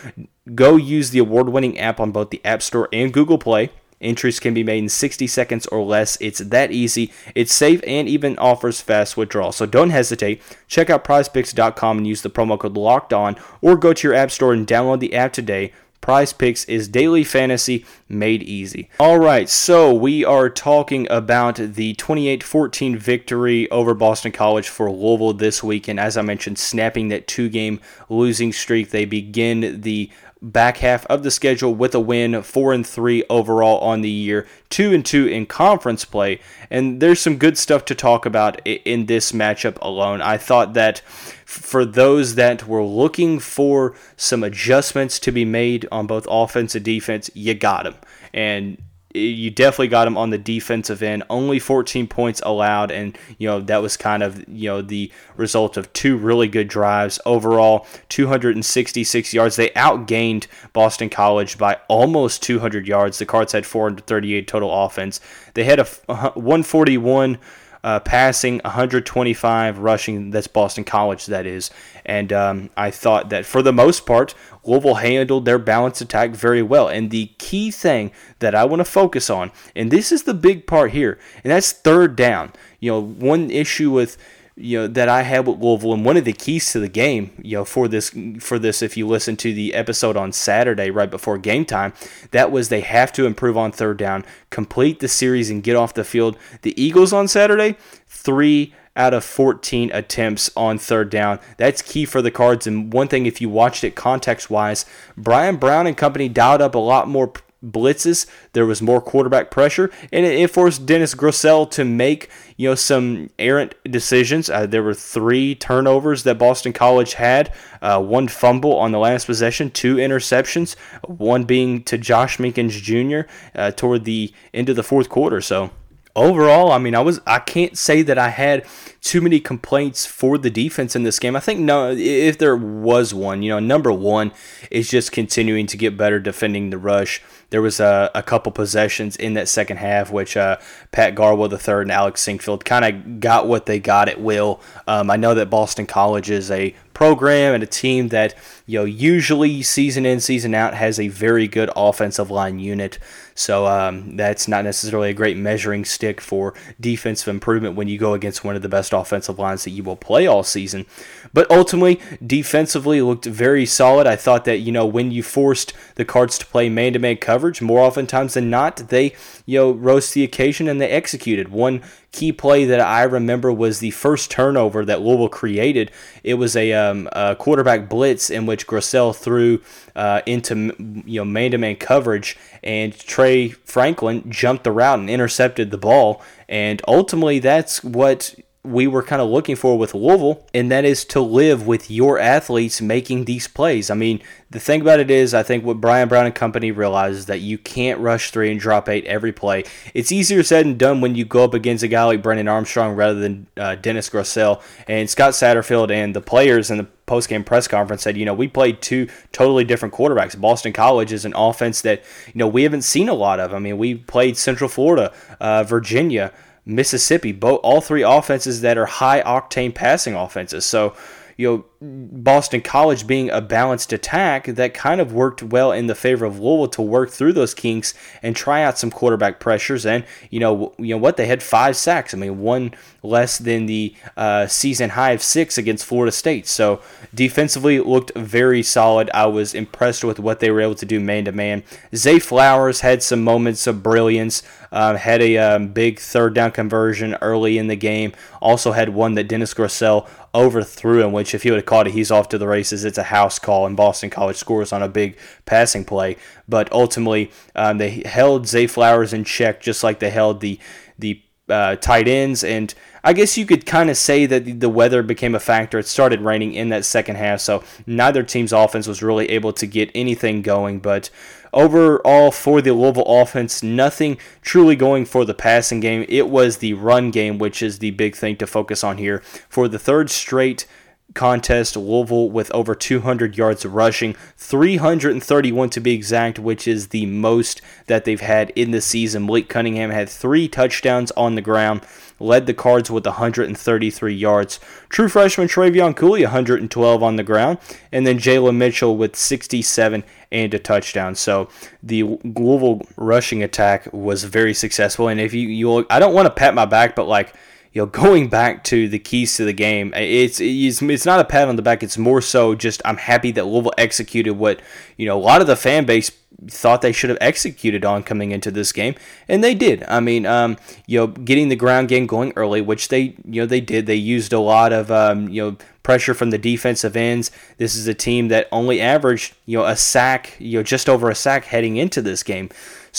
go 0.56 0.76
use 0.78 1.12
the 1.12 1.20
award 1.20 1.50
winning 1.50 1.78
app 1.78 2.00
on 2.00 2.12
both 2.12 2.32
the 2.32 2.42
App 2.44 2.64
Store 2.64 2.90
and 2.92 3.14
Google 3.14 3.38
Play. 3.38 3.70
Entries 4.02 4.40
can 4.40 4.54
be 4.54 4.64
made 4.64 4.80
in 4.80 4.90
60 4.90 5.28
seconds 5.28 5.68
or 5.68 5.84
less. 5.84 6.18
It's 6.20 6.40
that 6.40 6.72
easy. 6.72 7.12
It's 7.36 7.54
safe 7.54 7.82
and 7.86 8.08
even 8.08 8.40
offers 8.40 8.82
fast 8.82 9.16
withdrawal. 9.16 9.52
So 9.52 9.68
don't 9.68 9.92
hesitate. 9.92 10.42
Check 10.68 10.90
out 10.90 11.04
prizepicks.com 11.04 11.98
and 11.98 12.08
use 12.08 12.24
the 12.24 12.30
promo 12.30 12.58
code 12.58 12.78
locked 12.78 13.14
on 13.14 13.36
or 13.62 13.78
go 13.78 13.94
to 13.94 14.08
your 14.08 14.16
app 14.16 14.32
store 14.32 14.54
and 14.54 14.66
download 14.66 15.02
the 15.02 15.14
app 15.14 15.34
today. 15.34 15.72
PrizePicks 16.02 16.68
is 16.70 16.88
daily 16.88 17.24
fantasy 17.24 17.86
made 18.10 18.44
easy. 18.44 18.90
All 19.00 19.20
right, 19.20 19.48
so 19.48 19.94
we 19.94 20.26
are 20.26 20.50
talking 20.50 21.08
about 21.10 21.56
the 21.56 21.94
28 21.94 22.44
14 22.44 22.98
victory 22.98 23.70
over 23.72 23.94
Boston 23.94 24.32
College 24.32 24.68
for 24.68 24.92
Louisville 24.92 25.34
this 25.34 25.64
week. 25.64 25.88
And 25.88 26.00
as 26.00 26.18
I 26.18 26.22
mentioned, 26.22 26.58
snapping 26.58 27.10
that 27.10 27.28
two 27.28 27.50
game 27.50 27.80
losing 28.10 28.52
streak, 28.52 28.90
they 28.90 29.06
begin 29.06 29.82
the 29.82 30.10
back 30.42 30.78
half 30.78 31.06
of 31.08 31.24
the 31.24 31.32
schedule 31.32 31.74
with 31.74 31.94
a 31.94 32.00
win, 32.00 32.42
four 32.42 32.74
and 32.74 32.86
three 32.86 33.24
overall 33.30 33.80
on 33.80 34.02
the 34.02 34.10
year, 34.10 34.48
two 34.70 34.94
and 34.94 35.06
two 35.06 35.28
in 35.28 35.46
conference 35.46 36.06
play, 36.06 36.40
and 36.70 37.02
there's 37.02 37.20
some 37.20 37.38
good 37.38 37.58
stuff 37.58 37.86
to 37.86 37.96
talk 37.96 38.26
about 38.26 38.66
in 38.66 39.08
this 39.08 39.32
matchup 39.32 39.78
alone. 39.82 40.22
I 40.22 40.38
thought 40.38 40.74
that 40.74 41.00
for 41.46 41.84
those 41.84 42.36
that 42.36 42.68
were 42.68 42.84
looking 42.84 43.40
for 43.40 43.96
some 44.16 44.44
adjustments 44.44 45.20
to 45.20 45.32
be 45.32 45.46
made 45.46 45.88
on 45.92 46.08
both 46.08 46.28
offense 46.30 46.76
and 46.76 46.86
defense, 46.86 47.30
you 47.34 47.54
got 47.54 47.84
them, 47.84 47.96
and 48.34 48.78
you 49.14 49.50
definitely 49.50 49.88
got 49.88 50.08
him 50.08 50.18
on 50.18 50.30
the 50.30 50.38
defensive 50.38 51.02
end. 51.02 51.24
Only 51.30 51.58
14 51.58 52.08
points 52.08 52.42
allowed, 52.46 52.92
and 52.92 53.18
you 53.40 53.48
know 53.48 53.60
that 53.60 53.82
was 53.82 53.98
kind 53.98 54.22
of 54.22 54.48
you 54.48 54.70
know 54.70 54.82
the 54.82 55.12
result 55.36 55.78
of 55.78 55.92
two 55.94 56.16
really 56.16 56.48
good 56.48 56.68
drives. 56.68 57.20
Overall, 57.26 57.88
266 58.10 59.34
yards. 59.34 59.56
They 59.56 59.70
outgained 59.70 60.46
Boston 60.74 61.10
College 61.10 61.58
by 61.58 61.80
almost 61.88 62.44
200 62.44 62.88
yards. 62.88 63.18
The 63.18 63.26
Cards 63.26 63.54
had 63.54 63.66
438 63.66 64.48
total 64.48 64.84
offense. 64.86 65.20
They 65.56 65.64
had 65.64 65.80
a 65.80 65.88
uh, 66.08 66.32
141 66.32 67.40
uh, 67.84 68.00
passing, 68.00 68.60
125 68.64 69.80
rushing. 69.80 70.32
That's 70.32 70.48
Boston 70.48 70.84
College, 70.84 71.26
that 71.28 71.46
is. 71.46 71.72
And 72.06 72.34
um, 72.34 72.70
I 72.76 72.92
thought 72.92 73.30
that 73.30 73.46
for 73.46 73.62
the 73.62 73.74
most 73.74 74.06
part, 74.06 74.36
Louisville 74.64 74.96
handled 74.96 75.46
their 75.46 75.60
balanced 75.60 76.02
attack 76.02 76.32
very 76.32 76.62
well. 76.62 76.88
And 76.88 77.12
the 77.12 77.28
key 77.38 77.72
thing 77.72 78.12
that 78.40 78.56
I 78.56 78.66
want 78.66 78.80
to 78.82 78.86
focus 78.86 79.30
on, 79.30 79.52
and 79.76 79.92
this 79.92 80.12
is 80.12 80.24
the 80.24 80.34
big 80.34 80.68
part 80.68 80.92
here, 80.92 81.18
and 81.44 81.52
that's 81.52 81.72
third 81.72 82.16
down. 82.16 82.52
You 82.80 82.92
know, 82.92 83.02
one 83.02 83.50
issue 83.50 83.92
with 83.92 84.18
you 84.60 84.80
know 84.80 84.88
that 84.88 85.08
I 85.08 85.22
had 85.22 85.48
with 85.48 85.60
Louisville, 85.60 85.94
and 85.94 86.06
one 86.06 86.18
of 86.18 86.26
the 86.26 86.34
keys 86.34 86.72
to 86.74 86.80
the 86.80 86.90
game, 86.90 87.32
you 87.42 87.58
know, 87.58 87.66
for 87.66 87.88
this 87.88 88.14
for 88.40 88.60
this, 88.60 88.82
if 88.82 88.98
you 88.98 89.08
listen 89.08 89.38
to 89.38 89.54
the 89.54 89.74
episode 89.74 90.18
on 90.18 90.34
Saturday 90.34 90.92
right 90.92 91.10
before 91.10 91.38
game 91.38 91.66
time, 91.66 91.94
that 92.32 92.52
was 92.52 92.70
they 92.70 92.82
have 92.82 93.12
to 93.14 93.26
improve 93.26 93.58
on 93.58 93.72
third 93.72 93.98
down, 93.98 94.26
complete 94.50 95.00
the 95.00 95.08
series, 95.08 95.50
and 95.50 95.64
get 95.64 95.76
off 95.76 95.94
the 95.94 96.04
field. 96.04 96.38
The 96.62 96.80
Eagles 96.82 97.14
on 97.14 97.28
Saturday, 97.28 97.78
three 98.08 98.74
out 98.96 99.14
of 99.14 99.24
14 99.24 99.92
attempts 99.94 100.52
on 100.58 100.78
third 100.78 101.10
down. 101.10 101.40
That's 101.58 101.82
key 101.82 102.04
for 102.04 102.22
the 102.22 102.32
Cards. 102.32 102.68
And 102.68 102.92
one 102.92 103.08
thing, 103.08 103.26
if 103.26 103.40
you 103.40 103.48
watched 103.50 103.84
it 103.86 103.96
context 103.96 104.50
wise, 104.50 104.86
Brian 105.16 105.56
Brown 105.56 105.88
and 105.88 105.96
company 105.96 106.28
dialed 106.28 106.62
up 106.62 106.76
a 106.76 106.80
lot 106.80 107.08
more 107.08 107.32
blitzes. 107.64 108.26
There 108.54 108.66
was 108.66 108.82
more 108.82 109.02
quarterback 109.02 109.52
pressure, 109.52 109.92
and 110.12 110.26
it, 110.26 110.50
forced 110.50 110.86
Dennis 110.86 111.16
Grosel 111.16 111.70
to 111.72 111.86
make 111.86 112.30
you 112.58 112.70
know 112.70 112.76
some 112.76 113.30
errant 113.38 113.76
decisions. 113.84 114.50
Uh, 114.50 114.66
there 114.66 114.84
were 114.84 114.94
three 114.94 115.56
turnovers 115.56 116.24
that 116.24 116.38
Boston 116.38 116.74
College 116.74 117.14
had, 117.14 117.54
uh, 117.82 118.02
one 118.02 118.28
fumble 118.28 118.76
on 118.76 118.92
the 118.92 119.00
last 119.00 119.26
possession, 119.26 119.72
two 119.72 119.96
interceptions, 119.96 120.76
one 121.06 121.44
being 121.44 121.84
to 121.84 121.98
Josh 121.98 122.38
Minkins 122.38 122.72
Jr. 122.82 123.30
Uh, 123.56 123.72
toward 123.72 124.06
the 124.06 124.34
end 124.54 124.70
of 124.70 124.76
the 124.76 124.84
fourth 124.84 125.10
quarter. 125.10 125.42
So 125.42 125.72
overall, 126.16 126.72
I 126.72 126.78
mean, 126.78 126.96
I 126.96 127.02
was 127.02 127.20
I 127.26 127.40
can't 127.40 127.78
say 127.78 128.02
that 128.02 128.18
I 128.18 128.30
had 128.30 128.66
too 129.02 129.22
many 129.22 129.40
complaints 129.40 130.06
for 130.06 130.38
the 130.38 130.50
defense 130.50 130.96
in 130.96 131.04
this 131.04 131.20
game. 131.20 131.36
I 131.36 131.40
think 131.40 131.60
no, 131.60 131.92
if 131.92 132.38
there 132.38 132.56
was 132.56 133.14
one, 133.14 133.42
you 133.44 133.50
know, 133.50 133.60
number 133.60 133.92
one 133.92 134.32
is 134.70 134.90
just 134.90 135.12
continuing 135.12 135.68
to 135.68 135.78
get 135.78 135.98
better 135.98 136.20
defending 136.20 136.70
the 136.70 136.78
rush. 136.78 137.22
There 137.50 137.62
was 137.62 137.80
a, 137.80 138.12
a 138.14 138.22
couple 138.22 138.52
possessions 138.52 139.16
in 139.16 139.34
that 139.34 139.48
second 139.48 139.78
half, 139.78 140.12
which 140.12 140.38
uh, 140.38 140.58
Pat 140.92 141.16
Garwo 141.16 141.52
III 141.52 141.84
and 141.84 141.92
Alec 141.92 142.16
Sinkfield 142.16 142.64
kind 142.64 142.86
of 142.86 143.20
got 143.20 143.48
what 143.48 143.66
they 143.66 143.80
got 143.80 144.10
at 144.10 144.22
will. 144.22 144.62
Um, 144.88 145.10
I 145.10 145.16
know 145.16 145.34
that 145.34 145.50
Boston 145.50 145.88
College 145.88 146.30
is 146.30 146.52
a 146.52 146.76
program 146.94 147.54
and 147.54 147.64
a 147.64 147.66
team 147.66 148.10
that 148.10 148.36
you 148.66 148.78
know 148.78 148.84
usually 148.84 149.64
season 149.64 150.06
in 150.06 150.20
season 150.20 150.54
out 150.54 150.74
has 150.74 151.00
a 151.00 151.08
very 151.08 151.48
good 151.48 151.72
offensive 151.76 152.30
line 152.30 152.60
unit. 152.60 153.00
So 153.40 153.68
um, 153.68 154.18
that's 154.18 154.50
not 154.50 154.66
necessarily 154.66 155.12
a 155.12 155.14
great 155.14 155.38
measuring 155.38 155.86
stick 155.86 156.20
for 156.20 156.54
defensive 156.78 157.30
improvement 157.30 157.78
when 157.78 157.88
you 157.88 157.98
go 157.98 158.14
against 158.14 158.44
one 158.44 158.58
of 158.58 158.62
the 158.62 158.68
best 158.68 158.92
offensive 158.92 159.40
lines 159.40 159.64
that 159.64 159.70
you 159.70 159.82
will 159.82 159.96
play 159.96 160.28
all 160.28 160.44
season. 160.44 160.86
But 161.34 161.50
ultimately, 161.50 162.02
defensively 162.26 163.02
looked 163.02 163.24
very 163.24 163.66
solid. 163.66 164.08
I 164.08 164.18
thought 164.18 164.44
that 164.44 164.58
you 164.58 164.74
know 164.74 164.86
when 164.86 165.12
you 165.12 165.24
forced 165.24 165.72
the 165.96 166.04
Cards 166.04 166.38
to 166.40 166.46
play 166.48 166.68
man-to-man 166.68 167.16
coverage, 167.18 167.62
more 167.62 167.80
oftentimes 167.80 168.34
than 168.34 168.50
not, 168.50 168.76
they 168.90 169.16
you 169.46 169.58
know 169.58 169.72
rose 169.72 170.10
to 170.10 170.16
the 170.16 170.26
occasion 170.26 170.68
and 170.68 170.82
they 170.82 170.90
executed. 170.90 171.48
One 171.48 171.82
key 172.12 172.32
play 172.32 172.66
that 172.66 172.80
I 172.80 173.04
remember 173.04 173.52
was 173.52 173.80
the 173.80 173.92
first 173.92 174.32
turnover 174.32 174.84
that 174.86 175.02
Louisville 175.02 175.30
created. 175.30 175.92
It 176.24 176.36
was 176.36 176.56
a, 176.56 176.74
um, 176.74 177.08
a 177.12 177.36
quarterback 177.36 177.88
blitz 177.88 178.30
in 178.30 178.46
which 178.46 178.68
Grosel 178.68 179.16
threw 179.16 179.62
uh, 179.96 180.22
into 180.26 180.74
you 181.06 181.22
know 181.22 181.26
man-to-man 181.26 181.76
coverage, 181.76 182.38
and 182.64 182.98
Trey 182.98 183.50
Franklin 183.50 184.30
jumped 184.32 184.64
the 184.64 184.72
route 184.72 185.00
and 185.00 185.10
intercepted 185.10 185.72
the 185.72 185.78
ball. 185.78 186.22
And 186.48 186.82
ultimately, 186.88 187.40
that's 187.40 187.84
what 187.84 188.36
we 188.64 188.88
were 188.88 189.02
kind 189.02 189.22
of 189.22 189.30
looking 189.30 189.56
for 189.56 189.78
with 189.78 189.94
Louisville, 189.94 190.46
and 190.54 190.70
that 190.70 190.84
is 190.84 191.06
to 191.06 191.22
live 191.22 191.66
with 191.66 191.90
your 191.90 192.20
athletes 192.20 192.82
making 192.82 193.24
these 193.24 193.48
plays. 193.48 193.90
I 193.90 193.96
mean, 193.96 194.22
the 194.50 194.60
thing 194.60 194.82
about 194.82 195.00
it 195.00 195.10
is, 195.10 195.34
I 195.34 195.44
think 195.44 195.64
what 195.64 195.80
Brian 195.80 196.10
Brown 196.10 196.26
and 196.26 196.36
company 196.36 196.70
realizes 196.72 197.28
that 197.28 197.40
you 197.40 197.58
can't 197.58 198.02
rush 198.02 198.32
three 198.32 198.52
and 198.52 198.60
drop 198.60 198.90
eight 198.90 199.06
every 199.06 199.32
play. 199.32 199.64
It's 199.94 200.12
easier 200.12 200.44
said 200.44 200.66
than 200.66 200.78
done 200.78 201.00
when 201.00 201.16
you 201.16 201.24
go 201.24 201.46
up 201.46 201.54
against 201.54 201.84
a 201.84 201.88
guy 201.88 202.04
like 202.04 202.22
Brennan 202.22 202.50
Armstrong 202.50 202.96
rather 202.96 203.18
than 203.18 203.48
uh, 203.56 203.76
Dennis 203.76 204.10
Grosel 204.10 204.62
and 204.88 205.10
Scott 205.10 205.34
Satterfield 205.34 205.90
and 205.90 206.14
the 206.14 206.22
players 206.22 206.70
in 206.70 206.78
the 206.78 206.88
post-game 207.06 207.46
press 207.46 207.68
conference 207.68 208.04
said, 208.04 208.18
you 208.18 208.26
know, 208.26 208.34
we 208.34 208.48
played 208.48 208.82
two 208.82 209.08
totally 209.32 209.64
different 209.64 209.94
quarterbacks. 209.94 210.40
Boston 210.40 210.74
College 210.74 211.14
is 211.14 211.24
an 211.24 211.34
offense 211.34 211.82
that 211.82 212.04
you 212.28 212.38
know 212.38 212.48
we 212.48 212.64
haven't 212.64 212.84
seen 212.84 213.08
a 213.08 213.14
lot 213.14 213.40
of. 213.40 213.54
I 213.54 213.60
mean, 213.60 213.78
we 213.78 213.96
played 213.96 214.38
Central 214.38 214.70
Florida, 214.70 215.14
uh, 215.40 215.64
Virginia. 215.64 216.34
Mississippi, 216.70 217.32
both 217.32 217.60
all 217.64 217.82
three 217.82 218.04
offenses 218.04 218.62
that 218.62 218.78
are 218.78 218.86
high 218.86 219.22
octane 219.22 219.74
passing 219.74 220.14
offenses. 220.14 220.66
So, 220.66 220.96
you 221.36 221.66
know, 221.79 221.79
Boston 221.82 222.60
College 222.60 223.08
being 223.08 223.30
a 223.30 223.40
balanced 223.40 223.94
attack 223.94 224.48
that 224.48 224.74
kind 224.74 225.00
of 225.00 225.14
worked 225.14 225.42
well 225.42 225.72
in 225.72 225.88
the 225.88 225.96
favor 225.96 226.26
of 226.26 226.38
Louisville 226.38 226.68
to 226.68 226.82
work 226.82 227.10
through 227.10 227.32
those 227.32 227.54
kinks 227.54 227.94
and 228.22 228.36
try 228.36 228.64
out 228.64 228.78
some 228.78 228.92
quarterback 228.92 229.40
pressures. 229.40 229.86
And 229.86 230.04
you 230.30 230.42
know, 230.42 230.74
you 230.78 230.94
know 230.94 230.98
what 230.98 231.16
they 231.16 231.28
had 231.28 231.42
five 231.42 231.78
sacks. 231.78 232.14
I 232.14 232.18
mean, 232.18 232.40
one 232.40 232.74
less 233.02 233.38
than 233.38 233.66
the 233.66 233.96
uh, 234.18 234.48
season 234.48 234.90
high 234.90 235.12
of 235.12 235.24
six 235.24 235.58
against 235.58 235.86
Florida 235.86 236.12
State. 236.12 236.48
So 236.48 236.82
defensively, 237.16 237.78
it 237.78 237.86
looked 237.86 238.12
very 238.14 238.62
solid. 238.62 239.10
I 239.14 239.28
was 239.28 239.54
impressed 239.54 240.04
with 240.04 240.20
what 240.20 240.42
they 240.42 240.52
were 240.52 240.60
able 240.60 240.76
to 240.76 240.86
do 240.86 241.00
man 241.00 241.24
to 241.26 241.32
man. 241.32 241.64
Zay 241.96 242.20
Flowers 242.20 242.82
had 242.82 243.02
some 243.02 243.24
moments 243.24 243.68
of 243.68 243.82
brilliance. 243.82 244.44
Um, 244.72 244.98
had 244.98 245.22
a 245.24 245.38
um, 245.38 245.70
big 245.70 246.00
third 246.00 246.36
down 246.36 246.52
conversion 246.52 247.16
early 247.22 247.58
in 247.58 247.68
the 247.68 247.76
game. 247.76 248.14
Also 248.40 248.72
had 248.72 248.90
one 248.90 249.16
that 249.16 249.28
Dennis 249.28 249.54
Grosel 249.54 250.08
overthrew 250.36 251.04
in 251.04 251.12
which 251.12 251.34
if 251.34 251.44
he 251.44 251.50
would 251.50 251.58
have 251.58 251.66
caught 251.70 251.86
it, 251.86 251.94
he's 251.94 252.10
off 252.10 252.30
to 252.30 252.40
the 252.40 252.48
races. 252.48 252.84
It's 252.84 252.98
a 252.98 253.04
house 253.04 253.38
call, 253.38 253.68
and 253.68 253.78
Boston 253.78 254.10
College 254.10 254.38
scores 254.38 254.74
on 254.74 254.82
a 254.82 254.90
big 254.90 255.16
passing 255.46 255.86
play. 255.86 256.18
But 256.48 256.72
ultimately, 256.72 257.32
um, 257.56 257.78
they 257.78 258.02
held 258.06 258.48
Zay 258.48 258.66
Flowers 258.66 259.14
in 259.14 259.24
check, 259.24 259.62
just 259.62 259.84
like 259.84 260.00
they 260.00 260.10
held 260.10 260.42
the 260.42 260.60
the 260.98 261.22
uh, 261.48 261.76
tight 261.76 262.08
ends. 262.08 262.44
And 262.44 262.74
I 263.04 263.14
guess 263.14 263.38
you 263.38 263.46
could 263.46 263.68
kind 263.68 263.92
of 263.92 263.98
say 263.98 264.26
that 264.26 264.60
the 264.60 264.68
weather 264.68 265.04
became 265.04 265.36
a 265.36 265.40
factor. 265.40 265.78
It 265.78 265.86
started 265.86 266.22
raining 266.22 266.56
in 266.56 266.70
that 266.70 266.86
second 266.86 267.18
half, 267.18 267.40
so 267.40 267.64
neither 267.86 268.24
team's 268.24 268.52
offense 268.52 268.88
was 268.88 269.04
really 269.04 269.30
able 269.30 269.54
to 269.54 269.68
get 269.68 269.92
anything 269.94 270.42
going. 270.42 270.80
But 270.80 271.12
overall, 271.54 272.32
for 272.32 272.64
the 272.64 272.74
Louisville 272.74 273.06
offense, 273.06 273.62
nothing 273.62 274.18
truly 274.42 274.76
going 274.76 275.06
for 275.06 275.24
the 275.24 275.36
passing 275.36 275.82
game. 275.82 276.04
It 276.10 276.30
was 276.30 276.58
the 276.58 276.74
run 276.74 277.12
game, 277.12 277.38
which 277.38 277.62
is 277.62 277.78
the 277.78 277.92
big 277.92 278.16
thing 278.16 278.38
to 278.38 278.48
focus 278.48 278.84
on 278.84 278.98
here. 278.98 279.20
For 279.50 279.68
the 279.68 279.78
third 279.80 280.10
straight 280.10 280.66
contest, 281.14 281.76
Louisville 281.76 282.30
with 282.30 282.52
over 282.52 282.76
200 282.76 283.38
yards 283.38 283.66
rushing, 283.66 284.16
331 284.38 285.70
to 285.72 285.80
be 285.80 285.94
exact, 285.94 286.40
which 286.40 286.68
is 286.68 286.90
the 286.90 287.06
most 287.06 287.62
that 287.88 288.06
they've 288.06 288.22
had 288.22 288.52
in 288.52 288.72
the 288.72 288.82
season. 288.82 289.26
Malik 289.26 289.50
Cunningham 289.50 289.90
had 289.90 290.10
three 290.10 290.48
touchdowns 290.48 291.12
on 291.12 291.36
the 291.36 291.42
ground, 291.42 291.82
led 292.20 292.46
the 292.46 292.54
Cards 292.54 292.92
with 292.92 293.06
133 293.06 294.14
yards. 294.14 294.60
True 294.90 295.10
freshman 295.10 295.48
Trevion 295.48 295.96
Cooley, 295.96 296.24
112 296.24 297.04
on 297.04 297.16
the 297.16 297.24
ground, 297.24 297.58
and 297.92 298.06
then 298.06 298.20
Jalen 298.20 298.58
Mitchell 298.58 298.96
with 298.96 299.16
67 299.16 300.04
and 300.32 300.54
a 300.54 300.60
touchdown. 300.60 301.16
So 301.16 301.50
the 301.82 302.04
Louisville 302.04 302.82
rushing 302.98 303.42
attack 303.42 303.92
was 303.92 304.24
very 304.26 304.54
successful. 304.54 305.08
And 305.08 305.20
if 305.20 305.34
you, 305.34 305.48
you 305.48 305.86
I 305.90 306.00
don't 306.00 306.14
want 306.14 306.28
to 306.28 306.34
pat 306.34 306.54
my 306.54 306.66
back, 306.66 306.96
but 306.96 307.08
like 307.08 307.34
you 307.72 307.82
know, 307.82 307.86
going 307.86 308.30
back 308.30 308.64
to 308.66 308.88
the 308.88 309.00
keys 309.00 309.36
to 309.38 309.46
the 309.46 309.54
game, 309.54 309.94
it's, 309.96 310.40
it's 310.40 310.82
it's 310.82 311.06
not 311.06 311.20
a 311.20 311.24
pat 311.24 311.48
on 311.48 311.56
the 311.56 311.62
back. 311.62 311.84
It's 311.84 311.98
more 311.98 312.22
so 312.22 312.56
just 312.56 312.82
I'm 312.84 312.98
happy 312.98 313.32
that 313.34 313.46
Louisville 313.46 313.74
executed 313.78 314.34
what 314.34 314.62
you 314.98 315.06
know 315.06 315.18
a 315.18 315.22
lot 315.22 315.42
of 315.42 315.48
the 315.48 315.56
fan 315.56 315.86
base 315.86 316.12
thought 316.48 316.82
they 316.82 316.92
should 316.92 317.10
have 317.10 317.20
executed 317.22 317.84
on 317.84 318.02
coming 318.02 318.32
into 318.32 318.50
this 318.50 318.72
game, 318.72 318.96
and 319.28 319.44
they 319.44 319.54
did. 319.54 319.84
I 319.88 320.00
mean, 320.00 320.26
um, 320.26 320.58
you 320.88 321.00
know, 321.00 321.08
getting 321.08 321.50
the 321.50 321.56
ground 321.56 321.90
game 321.90 322.08
going 322.08 322.34
early, 322.36 322.62
which 322.62 322.88
they 322.88 323.16
you 323.26 323.42
know 323.42 323.46
they 323.46 323.62
did. 323.62 323.86
They 323.86 323.96
used 323.96 324.34
a 324.34 324.40
lot 324.40 324.74
of 324.74 324.92
um, 324.92 325.30
you 325.30 325.44
know 325.44 325.58
pressure 325.84 326.14
from 326.14 326.32
the 326.32 326.38
defensive 326.38 326.96
ends. 326.96 327.32
This 327.58 327.76
is 327.76 327.88
a 327.88 327.94
team 327.94 328.30
that 328.30 328.48
only 328.52 328.82
averaged 328.82 329.36
you 329.46 329.60
know 329.60 329.66
a 329.66 329.76
sack, 329.76 330.36
you 330.40 330.60
know, 330.60 330.64
just 330.64 330.90
over 330.90 331.10
a 331.10 331.16
sack 331.16 331.46
heading 331.46 331.78
into 331.78 332.02
this 332.02 332.24
game. 332.24 332.50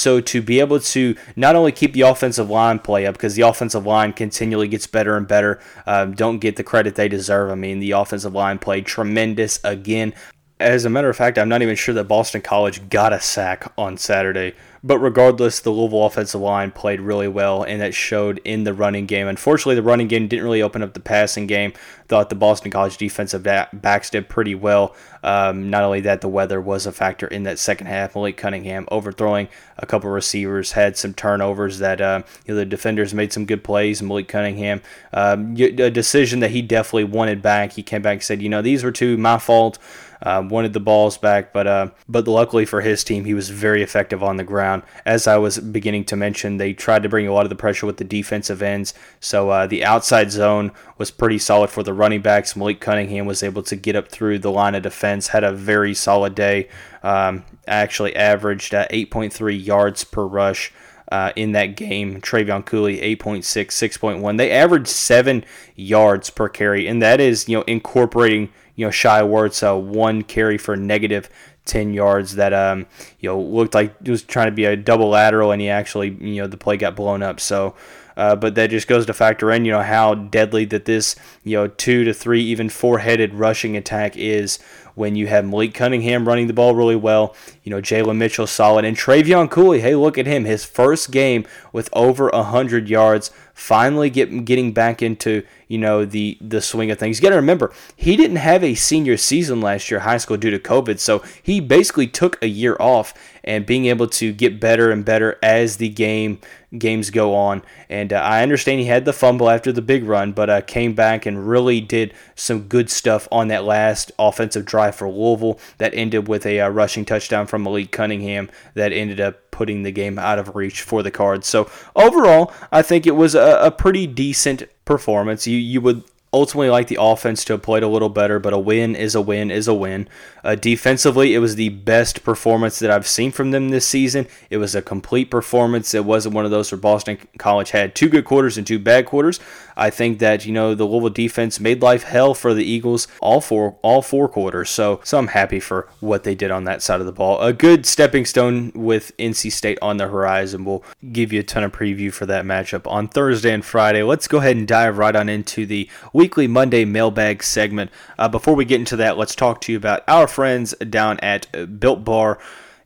So 0.01 0.19
to 0.19 0.41
be 0.41 0.61
able 0.61 0.81
to 0.81 1.15
not 1.37 1.57
only 1.57 1.73
keep 1.73 1.93
the 1.93 2.01
offensive 2.01 2.49
line 2.49 2.79
play 2.79 3.05
up, 3.05 3.17
because 3.17 3.35
the 3.35 3.43
offensive 3.43 3.85
line 3.85 4.15
continually 4.15 4.67
gets 4.67 4.87
better 4.87 5.15
and 5.15 5.29
better, 5.29 5.61
um, 5.87 6.15
don't 6.15 6.39
get 6.39 6.57
the 6.57 6.65
credit 6.65 6.95
they 6.95 7.07
deserve. 7.07 7.51
I 7.51 7.55
mean, 7.55 7.81
the 7.81 7.91
offensive 7.91 8.33
line 8.33 8.59
played 8.59 8.87
tremendous 8.87 9.61
again. 9.63 10.15
As 10.59 10.87
a 10.87 10.91
matter 10.91 11.11
of 11.11 11.17
fact, 11.19 11.37
I'm 11.37 11.51
not 11.51 11.61
even 11.61 11.77
sure 11.77 11.95
that 11.95 12.05
Boston 12.05 12.41
College 12.41 12.89
got 12.89 13.13
a 13.13 13.21
sack 13.21 13.71
on 13.77 13.99
Saturday. 13.99 14.55
But 14.83 14.99
regardless, 14.99 15.61
the 15.61 15.71
Louisville 15.71 16.07
offensive 16.07 16.41
line 16.41 16.71
played 16.71 17.01
really 17.01 17.29
well, 17.29 17.63
and 17.63 17.83
that 17.83 17.93
showed 17.93 18.41
in 18.45 18.65
the 18.65 18.73
running 18.73 19.05
game. 19.05 19.29
Unfortunately, 19.29 19.75
the 19.75 19.83
running 19.83 20.09
game 20.09 20.27
didn't 20.27 20.45
really 20.45 20.63
open 20.63 20.83
up 20.83 20.95
the 20.95 21.01
passing 21.01 21.47
game. 21.47 21.75
Thought 22.09 22.31
the 22.31 22.35
Boston 22.35 22.71
College 22.71 22.97
defensive 22.97 23.43
backs 23.43 24.09
did 24.09 24.31
pretty 24.31 24.55
well. 24.55 24.97
Um, 25.23 25.69
not 25.69 25.85
only 25.85 26.01
that, 26.01 26.23
the 26.23 26.29
weather 26.29 26.63
was 26.63 26.87
a 26.87 26.93
factor 26.93 27.27
in 27.27 27.43
that 27.43 27.59
second 27.59 27.89
half. 27.89 28.15
Malik 28.15 28.39
Cunningham 28.39 28.89
overthrowing 28.91 29.49
a 29.77 29.85
couple 29.85 30.09
receivers, 30.09 30.73
had 30.73 30.97
some 30.97 31.13
turnovers 31.13 31.79
that 31.79 32.01
uh, 32.01 32.23
you 32.47 32.55
know, 32.55 32.59
the 32.59 32.65
defenders 32.65 33.13
made 33.13 33.35
some 33.35 33.45
good 33.45 33.63
plays. 33.63 34.03
Malik 34.03 34.29
Cunningham, 34.29 34.81
um, 35.13 35.55
a 35.59 35.91
decision 35.91 36.41
that 36.41 36.53
he 36.53 36.63
definitely 36.63 37.05
wanted 37.05 37.43
back. 37.43 37.73
He 37.73 37.83
came 37.83 38.01
back 38.01 38.15
and 38.15 38.23
said, 38.23 38.41
you 38.41 38.49
know, 38.49 38.63
these 38.63 38.83
were 38.83 38.93
two 38.93 39.19
my 39.19 39.39
fault. 39.39 39.79
Uh, 40.23 40.47
wanted 40.47 40.75
the 40.75 40.81
balls 40.81 41.17
back, 41.17 41.53
but 41.53 41.67
uh, 41.67 41.89
but 42.09 42.29
luckily 42.29 42.67
for 42.67 42.83
his 42.83 43.03
team, 43.03 43.25
he 43.25 43.33
was 43.33 43.49
very 43.49 43.83
effective 43.83 44.23
on 44.23 44.37
the 44.37 44.45
ground. 44.45 44.83
As 45.07 45.27
I 45.27 45.39
was 45.39 45.59
beginning 45.59 46.05
to 46.07 46.17
mention, 46.17 46.59
they 46.59 46.75
tried 46.75 47.03
to 47.05 47.09
bring 47.09 47.27
a 47.27 47.33
lot 47.33 47.47
of 47.47 47.49
the 47.49 47.57
pressure 47.57 47.87
with 47.87 47.97
the 47.97 48.05
defensive 48.05 48.61
ends, 48.61 48.93
so 49.19 49.49
uh, 49.49 49.67
the 49.67 49.83
outside 49.83 50.31
zone 50.31 50.73
was 50.99 51.11
pretty 51.11 51.39
solid 51.39 51.71
for 51.71 51.83
the 51.83 51.95
running 51.95 52.21
backs. 52.21 52.55
Malik 52.55 52.81
Cunningham 52.81 53.25
was 53.25 53.43
able 53.43 53.63
to 53.63 53.77
get 53.77 53.97
up 53.97 54.09
through 54.09 54.39
the 54.39 54.51
line 54.51 54.75
of 54.75 54.83
defense, 54.83 55.29
had 55.29 55.43
a 55.43 55.53
very 55.53 55.95
solid 55.95 56.35
day. 56.35 56.69
Um, 57.03 57.45
actually 57.67 58.15
averaged 58.15 58.75
uh, 58.75 58.87
8.3 58.89 59.65
yards 59.65 60.05
per 60.05 60.25
rush. 60.25 60.73
Uh, 61.11 61.33
in 61.35 61.51
that 61.51 61.75
game. 61.75 62.21
Trevion 62.21 62.65
Cooley, 62.65 63.01
8.6, 63.17 63.43
6.1. 63.43 64.39
They 64.39 64.53
averaged 64.53 64.87
seven 64.87 65.45
yards 65.75 66.31
per 66.31 66.49
carry, 66.49 66.87
and 66.87 67.03
that 67.03 67.21
is, 67.21 67.49
you 67.49 67.57
know, 67.57 67.65
incorporating 67.65 68.49
you 68.81 68.87
know 68.87 68.91
Shai 68.91 69.21
Werts 69.21 69.63
uh, 69.63 69.79
one 69.79 70.23
carry 70.23 70.57
for 70.57 70.75
negative 70.75 71.29
10 71.67 71.93
yards 71.93 72.37
that 72.37 72.55
um 72.55 72.87
you 73.21 73.29
know 73.29 73.39
looked 73.39 73.75
like 73.75 73.95
it 74.03 74.09
was 74.09 74.23
trying 74.23 74.47
to 74.47 74.53
be 74.53 74.65
a 74.65 74.75
double 74.75 75.11
lateral 75.11 75.53
and 75.53 75.61
he 75.61 75.69
actually 75.69 76.09
you 76.19 76.41
know 76.41 76.47
the 76.47 76.57
play 76.57 76.79
got 76.79 76.97
blown 76.97 77.23
up 77.23 77.39
so 77.41 77.75
uh, 78.17 78.35
but 78.35 78.55
that 78.55 78.71
just 78.71 78.89
goes 78.89 79.05
to 79.05 79.13
factor 79.13 79.51
in 79.51 79.67
you 79.67 79.73
know 79.73 79.83
how 79.83 80.15
deadly 80.15 80.65
that 80.65 80.87
this 80.87 81.15
you 81.45 81.59
know 81.59 81.69
two 81.69 82.05
to 82.05 82.15
three 82.15 82.43
even 82.43 82.71
four 82.71 83.01
headed 83.01 83.35
rushing 83.35 83.77
attack 83.77 84.17
is 84.17 84.59
when 84.95 85.15
you 85.15 85.27
have 85.27 85.45
Malik 85.45 85.75
Cunningham 85.75 86.27
running 86.27 86.47
the 86.47 86.53
ball 86.53 86.75
really 86.75 86.97
well, 86.97 87.35
you 87.63 87.71
know, 87.71 87.81
Jalen 87.81 88.19
Mitchell 88.19 88.47
solid, 88.47 88.85
and 88.85 88.97
Trevion 88.97 89.51
Cooley, 89.51 89.81
hey, 89.81 89.95
look 89.95 90.19
at 90.19 90.27
him. 90.27 90.45
His 90.45 90.65
first 90.65 91.11
game 91.11 91.47
with 91.73 91.89
over 91.93 92.29
100 92.29 92.89
yards, 92.89 93.31
finally 93.61 94.09
get, 94.09 94.45
getting 94.47 94.73
back 94.73 95.03
into, 95.03 95.45
you 95.69 95.77
know, 95.77 96.07
the, 96.07 96.39
the 96.41 96.63
swing 96.63 96.91
of 96.91 96.99
things. 96.99 97.19
You 97.19 97.23
got 97.23 97.31
to 97.31 97.37
remember, 97.37 97.73
he 97.95 98.17
didn't 98.17 98.37
have 98.37 98.65
a 98.65 98.75
senior 98.75 99.19
season 99.19 99.61
last 99.61 99.91
year, 99.91 100.01
high 100.01 100.17
school, 100.17 100.39
due 100.39 100.51
to 100.51 100.59
COVID, 100.59 100.99
so 100.99 101.23
he 101.43 101.61
basically 101.61 102.07
took 102.07 102.43
a 102.43 102.49
year 102.49 102.77
off 102.81 103.13
and 103.45 103.67
being 103.67 103.85
able 103.85 104.07
to 104.07 104.33
get 104.33 104.61
better 104.61 104.91
and 104.91 105.05
better 105.05 105.39
as 105.43 105.77
the 105.77 105.91
game 105.91 106.39
games 106.79 107.11
go 107.11 107.35
on. 107.35 107.63
And 107.89 108.13
uh, 108.13 108.17
I 108.17 108.43
understand 108.43 108.81
he 108.81 108.87
had 108.87 109.05
the 109.05 109.13
fumble 109.13 109.51
after 109.51 109.73
the 109.73 109.83
big 109.83 110.05
run, 110.05 110.33
but 110.33 110.49
uh, 110.49 110.61
came 110.61 110.95
back 110.95 111.27
and 111.27 111.49
really 111.49 111.81
did 111.81 112.15
some 112.35 112.63
good 112.63 112.89
stuff 112.89 113.29
on 113.31 113.49
that 113.49 113.65
last 113.65 114.13
offensive 114.19 114.65
drive 114.65 114.95
for 114.95 115.09
Louisville 115.11 115.59
that 115.79 115.95
ended 115.95 116.29
with 116.29 116.47
a 116.47 116.61
uh, 116.61 116.69
rushing 116.69 117.05
touchdown 117.05 117.47
from 117.47 117.65
Malik 117.65 117.91
Cunningham 117.91 118.51
that 118.75 118.93
ended 118.93 119.21
up 119.21 119.50
putting 119.51 119.83
the 119.83 119.93
game 119.93 120.19
out 120.19 120.39
of 120.39 120.55
reach 120.55 120.83
for 120.83 121.03
the 121.03 121.11
Cards. 121.11 121.47
So 121.47 121.71
overall, 121.95 122.53
I 122.71 122.83
think 122.83 123.07
it 123.07 123.17
was 123.17 123.35
a, 123.35 123.59
a 123.61 123.71
pretty 123.71 124.07
decent 124.07 124.65
performance. 124.85 125.47
You 125.47 125.59
you 125.59 125.81
would 125.81 126.05
ultimately 126.33 126.71
like 126.71 126.87
the 126.87 126.99
offense 127.01 127.45
to 127.45 127.55
have 127.55 127.63
played 127.63 127.83
a 127.83 127.89
little 127.89 128.09
better, 128.09 128.39
but 128.39 128.53
a 128.53 128.59
win 128.59 128.95
is 128.95 129.15
a 129.15 129.21
win 129.21 129.51
is 129.51 129.67
a 129.67 129.75
win. 129.75 130.09
Uh, 130.45 130.55
defensively, 130.55 131.35
it 131.35 131.39
was 131.39 131.57
the 131.57 131.71
best 131.71 132.23
performance 132.23 132.79
that 132.79 132.91
I've 132.91 133.07
seen 133.07 133.33
from 133.33 133.51
them 133.51 133.71
this 133.71 133.87
season. 133.87 134.27
It 134.49 134.59
was 134.59 134.75
a 134.75 134.83
complete 134.83 135.31
performance. 135.31 135.93
It 135.93 136.05
wasn't 136.05 136.35
one 136.35 136.45
of 136.45 136.51
those 136.51 136.71
where 136.71 136.81
Boston 136.81 137.19
College 137.39 137.71
had 137.71 137.95
two 137.95 138.09
good 138.09 138.25
quarters 138.25 138.57
and 138.57 138.67
two 138.67 138.79
bad 138.79 139.07
quarters. 139.07 139.41
I 139.81 139.91
think 139.91 140.19
that 140.19 140.45
you 140.45 140.53
know 140.53 140.75
the 140.75 140.85
Louisville 140.85 141.09
defense 141.09 141.59
made 141.59 141.81
life 141.81 142.03
hell 142.03 142.35
for 142.35 142.53
the 142.53 142.65
Eagles 142.65 143.09
all 143.21 143.41
four 143.41 143.79
all 143.83 144.03
four 144.03 144.29
quarters. 144.29 144.69
So 144.69 145.01
so 145.03 145.19
I'm 145.19 145.29
happy 145.29 145.59
for 145.59 145.89
what 146.01 146.23
they 146.23 146.35
did 146.35 146.51
on 146.51 146.65
that 146.65 146.83
side 146.83 147.01
of 147.01 147.07
the 147.07 147.13
ball. 147.13 147.41
A 147.41 147.53
good 147.53 147.87
stepping 147.87 148.27
stone 148.27 148.73
with 148.75 149.17
NC 149.17 149.51
State 149.51 149.79
on 149.81 149.97
the 149.97 150.09
horizon. 150.09 150.67
We'll 150.67 150.85
give 151.13 151.33
you 151.33 151.41
a 151.41 151.45
ton 151.45 151.65
of 151.65 151.73
preview 151.73 152.13
for 152.13 152.27
that 152.27 152.45
matchup 152.45 152.87
on 152.87 153.09
Thursday 153.09 153.53
and 153.53 153.65
Friday. 153.65 154.03
Let's 154.03 154.29
go 154.29 154.39
ahead 154.39 154.57
and 154.57 154.69
dive 154.69 154.99
right 154.99 155.17
on 155.17 155.29
into 155.31 155.65
the 155.65 155.89
weekly 156.13 156.47
Monday 156.47 156.85
mailbag 156.85 157.43
segment. 157.43 157.91
Uh, 158.19 158.29
before 158.29 158.55
we 158.55 158.67
get 158.67 158.81
into 158.81 158.97
that, 158.97 159.17
let's 159.17 159.35
talk 159.35 159.63
to 159.63 159.73
you 159.73 159.79
about 159.79 160.03
our 160.07 160.27
friends 160.27 160.75
down 160.75 161.19
at 161.21 161.81
Built 161.81 162.05
Bar. 162.05 162.39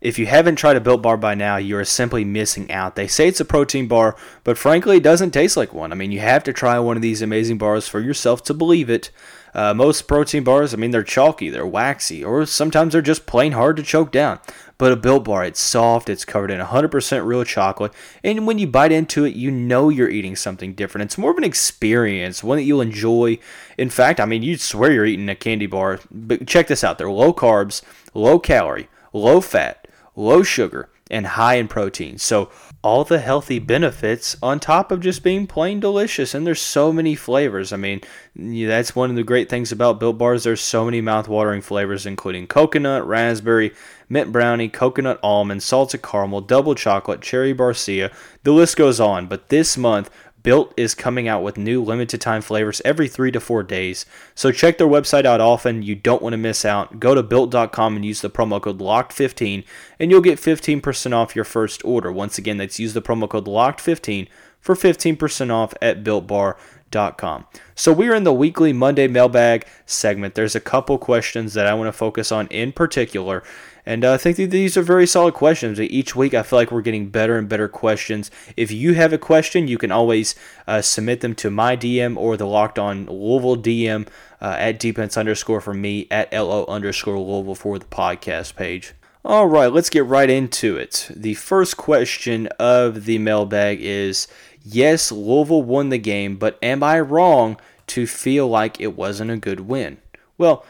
If 0.05 0.19
you 0.19 0.27
haven't 0.27 0.57
tried 0.57 0.77
a 0.77 0.83
Built 0.83 1.01
Bar 1.01 1.17
by 1.17 1.35
now, 1.35 1.57
you 1.57 1.79
are 1.79 1.85
simply 1.85 2.27
missing 2.27 2.71
out. 2.71 2.95
They 2.95 3.07
say 3.07 3.27
it's 3.27 3.41
a 3.41 3.45
protein 3.45 3.89
bar, 3.89 4.15
but 4.45 4.59
frankly, 4.59 4.99
it 4.99 5.03
doesn't 5.03 5.31
taste 5.31 5.57
like 5.57 5.73
one. 5.73 5.93
I 5.93 5.95
mean, 5.95 6.13
you 6.13 6.21
have 6.21 6.45
to 6.45 6.53
try 6.53 6.79
one 6.79 6.97
of 6.97 7.03
these 7.03 7.23
amazing 7.23 7.57
bars 7.57 7.89
for 7.89 8.01
yourself 8.01 8.45
to 8.45 8.53
believe 8.53 8.91
it. 8.91 9.11
Uh, 9.55 9.73
most 9.73 10.03
protein 10.03 10.45
bars, 10.45 10.75
I 10.75 10.77
mean, 10.77 10.91
they're 10.91 11.03
chalky, 11.03 11.49
they're 11.49 11.67
waxy, 11.67 12.23
or 12.23 12.45
sometimes 12.45 12.93
they're 12.93 13.01
just 13.01 13.25
plain 13.25 13.53
hard 13.53 13.79
to 13.79 13.83
choke 13.83 14.13
down. 14.13 14.41
But 14.77 14.93
a 14.93 14.97
Built 14.97 15.25
Bar, 15.25 15.47
it's 15.47 15.61
soft, 15.61 16.11
it's 16.11 16.27
covered 16.27 16.51
in 16.51 16.61
100% 16.61 17.25
real 17.25 17.45
chocolate, 17.45 17.95
and 18.23 18.47
when 18.47 18.59
you 18.59 18.67
bite 18.67 18.93
into 18.93 19.25
it, 19.25 19.35
you 19.35 19.51
know 19.51 19.89
you're 19.89 20.11
eating 20.11 20.37
something 20.37 20.75
different. 20.75 21.07
It's 21.07 21.17
more 21.17 21.31
of 21.31 21.39
an 21.39 21.45
experience, 21.45 22.45
one 22.45 22.59
that 22.59 22.65
you'll 22.65 22.83
enjoy. 22.83 23.39
In 23.79 23.89
fact, 23.89 24.21
I 24.21 24.27
mean, 24.27 24.43
you'd 24.43 24.61
swear 24.61 24.93
you're 24.93 25.07
eating 25.07 25.31
a 25.31 25.35
candy 25.35 25.67
bar. 25.67 26.01
But 26.11 26.47
check 26.47 26.67
this 26.67 26.85
out 26.85 26.99
they're 26.99 27.11
low 27.11 27.33
carbs, 27.33 27.81
low 28.13 28.39
calorie, 28.39 28.91
low 29.15 29.41
fat, 29.41 29.84
low 30.17 30.43
sugar, 30.43 30.89
and 31.11 31.27
high 31.27 31.57
in 31.57 31.69
protein. 31.69 32.17
So 32.17 32.51
all 32.83 33.05
the 33.05 33.19
healthy 33.19 33.59
benefits 33.59 34.37
on 34.43 34.59
top 34.59 34.91
of 34.91 35.01
just 35.01 35.23
being 35.23 35.47
plain 35.47 35.79
delicious. 35.79 36.35
And 36.35 36.47
there's 36.47 36.61
so 36.61 36.93
many 36.93 37.15
flavors. 37.15 37.75
I 37.75 37.77
mean, 37.77 38.01
that's 38.35 38.97
one 38.97 39.11
of 39.11 39.17
the 39.17 39.23
great 39.23 39.51
things 39.51 39.71
about 39.71 40.01
Built 40.01 40.17
Bars. 40.17 40.45
There's 40.45 40.63
so 40.63 40.85
many 40.87 41.03
mouth-watering 41.03 41.61
flavors, 41.61 42.07
including 42.07 42.47
coconut, 42.47 43.07
raspberry, 43.07 43.73
mint 44.09 44.33
brownie, 44.33 44.69
coconut 44.69 45.21
almond, 45.23 45.63
salted 45.63 46.03
caramel, 46.03 46.41
double 46.41 46.75
chocolate, 46.75 47.21
cherry 47.21 47.55
barcia. 47.55 48.13
The 48.43 48.53
list 48.53 48.77
goes 48.77 48.99
on. 48.99 49.27
But 49.27 49.51
this 49.51 49.77
month, 49.77 50.11
Built 50.45 50.75
is 50.77 50.95
coming 50.95 51.27
out 51.27 51.43
with 51.43 51.57
new 51.57 51.83
limited 51.83 52.21
time 52.21 52.43
flavors 52.43 52.83
every 52.85 53.09
three 53.09 53.33
to 53.33 53.41
four 53.41 53.63
days. 53.63 54.05
So 54.35 54.53
check 54.53 54.77
their 54.77 54.87
website 54.87 55.25
out 55.25 55.41
often. 55.41 55.83
You 55.83 55.95
don't 55.95 56.23
want 56.23 56.35
to 56.35 56.37
miss 56.37 56.67
out. 56.67 57.01
Go 57.01 57.15
to 57.15 57.23
built.com 57.23 57.97
and 57.97 58.05
use 58.05 58.21
the 58.21 58.29
promo 58.29 58.61
code 58.61 58.79
LOCKED15 58.79 59.65
and 59.99 60.11
you'll 60.11 60.21
get 60.21 60.39
15% 60.39 61.13
off 61.15 61.35
your 61.35 61.47
first 61.47 61.83
order. 61.83 62.13
Once 62.13 62.37
again, 62.37 62.59
that's 62.59 62.79
use 62.79 62.93
the 62.93 63.01
promo 63.01 63.27
code 63.27 63.47
LOCKED15 63.47 64.29
for 64.61 64.75
15% 64.75 65.51
off 65.51 65.73
at 65.81 66.05
builtbar.com. 66.05 67.47
So 67.75 67.93
we 67.93 68.09
are 68.09 68.15
in 68.15 68.25
the 68.25 68.33
weekly 68.33 68.75
Monday 68.75 69.09
mailbag 69.09 69.67
segment. 69.87 70.35
There's 70.35 70.55
a 70.55 70.61
couple 70.61 70.99
questions 70.99 71.55
that 71.55 71.67
I 71.67 71.73
want 71.73 71.89
to 71.89 71.93
focus 71.93 72.31
on 72.31 72.49
in 72.49 72.71
particular. 72.73 73.43
And 73.87 74.05
uh, 74.05 74.15
I 74.15 74.17
think 74.17 74.37
these 74.37 74.77
are 74.77 74.83
very 74.83 75.07
solid 75.07 75.35
questions. 75.35 75.79
Each 75.79 76.17
week, 76.17 76.33
I 76.33 76.43
feel 76.43 76.59
like 76.59 76.71
we're 76.71 76.81
getting 76.81 77.11
better 77.11 77.37
and 77.37 77.49
better 77.49 77.69
questions. 77.69 78.31
If 78.57 78.71
you 78.71 78.95
have 78.95 79.13
a 79.13 79.19
question, 79.19 79.69
you 79.69 79.77
can 79.77 79.93
always 79.93 80.35
uh, 80.67 80.81
submit 80.81 81.21
them 81.21 81.35
to 81.37 81.51
my 81.51 81.77
DM 81.77 82.17
or 82.17 82.37
the 82.37 82.47
Locked 82.47 82.79
On 82.79 83.07
Louisville 83.07 83.57
DM 83.57 84.09
uh, 84.41 84.57
at 84.59 84.81
dpence 84.81 85.19
underscore 85.19 85.61
for 85.61 85.75
me 85.75 86.07
at 86.11 86.33
LO 86.33 86.65
underscore 86.67 87.19
Louisville 87.19 87.55
for 87.55 87.79
the 87.79 87.85
podcast 87.87 88.57
page. 88.57 88.95
All 89.25 89.47
right, 89.47 89.73
let's 89.73 89.89
get 89.89 90.05
right 90.05 90.29
into 90.29 90.77
it. 90.77 91.09
The 91.15 91.35
first 91.35 91.77
question 91.79 92.47
of 92.59 93.07
the 93.07 93.19
mailbag 93.19 93.79
is 93.81 94.29
Yes, 94.63 95.13
Louisville 95.13 95.63
won 95.63 95.91
the 95.91 95.99
game, 95.99 96.37
but 96.37 96.59
am 96.63 96.83
I 96.83 97.01
wrong 97.01 97.59
to 97.89 98.07
feel 98.07 98.49
like 98.49 98.81
it 98.81 98.97
wasn't 98.97 99.31
a 99.31 99.37
good 99.37 99.61
win? 99.61 99.99
Well, 100.39 100.65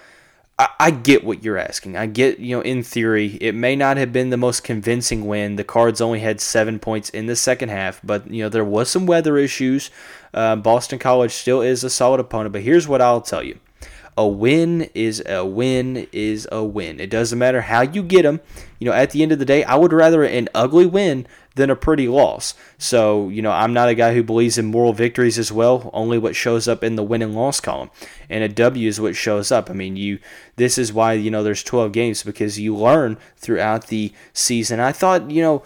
I, 0.59 0.69
I 0.79 0.91
get 0.91 1.25
what 1.25 1.43
you're 1.43 1.59
asking. 1.59 1.97
I 1.97 2.07
get, 2.07 2.39
you 2.39 2.57
know, 2.57 2.63
in 2.63 2.83
theory, 2.83 3.39
it 3.41 3.55
may 3.55 3.75
not 3.75 3.97
have 3.97 4.13
been 4.13 4.31
the 4.31 4.37
most 4.37 4.63
convincing 4.63 5.27
win. 5.27 5.57
The 5.57 5.65
Cards 5.65 6.01
only 6.01 6.21
had 6.21 6.41
seven 6.41 6.79
points 6.79 7.11
in 7.11 7.27
the 7.27 7.37
second 7.37 7.71
half, 7.71 8.01
but, 8.05 8.31
you 8.31 8.43
know, 8.43 8.49
there 8.49 8.65
was 8.65 8.89
some 8.89 9.07
weather 9.07 9.37
issues. 9.37 9.91
Uh, 10.33 10.57
Boston 10.57 10.99
College 10.99 11.33
still 11.33 11.61
is 11.61 11.83
a 11.85 11.91
solid 11.91 12.21
opponent, 12.21 12.53
but 12.53 12.63
here's 12.63 12.87
what 12.87 13.01
I'll 13.01 13.21
tell 13.21 13.43
you 13.43 13.59
a 14.17 14.27
win 14.27 14.89
is 14.95 15.23
a 15.27 15.45
win 15.45 16.07
is 16.13 16.47
a 16.53 16.63
win. 16.63 17.01
It 17.01 17.11
doesn't 17.11 17.39
matter 17.39 17.63
how 17.63 17.83
you 17.83 18.03
get 18.03 18.23
them. 18.23 18.41
You 18.79 18.87
know, 18.87 18.93
at 18.93 19.11
the 19.11 19.23
end 19.23 19.33
of 19.33 19.39
the 19.39 19.45
day, 19.45 19.65
I 19.65 19.75
would 19.75 19.93
rather 19.93 20.23
an 20.23 20.49
ugly 20.55 20.87
win 20.87 21.27
than 21.55 21.71
a 21.71 21.77
pretty 21.77 22.09
loss. 22.09 22.55
So, 22.79 23.29
you 23.29 23.41
know, 23.41 23.53
I'm 23.53 23.73
not 23.73 23.89
a 23.89 23.95
guy 23.95 24.15
who 24.15 24.23
believes 24.23 24.59
in 24.59 24.67
moral 24.67 24.93
victories 24.93 25.39
as 25.39 25.53
well, 25.53 25.91
only 25.93 26.19
what 26.19 26.35
shows 26.35 26.67
up 26.67 26.83
in 26.83 26.97
the 26.97 27.03
win 27.03 27.23
and 27.23 27.35
loss 27.35 27.61
column. 27.61 27.91
And 28.29 28.43
a 28.43 28.49
W 28.49 28.89
is 28.89 29.01
what 29.01 29.17
shows 29.17 29.53
up. 29.53 29.71
I 29.71 29.73
mean, 29.73 29.97
you 29.97 30.19
this 30.57 30.79
is 30.79 30.93
why, 30.93 31.15
you 31.15 31.31
know, 31.31 31.43
there's 31.43 31.63
12 31.63 31.93
games 31.93 32.23
because 32.23 32.59
you 32.59 32.77
learn 32.77 33.17
throughout 33.37 33.89
the 33.89 34.13
season. 34.33 34.81
I 34.81 34.93
thought, 34.93 35.31
you 35.31 35.43
know, 35.43 35.63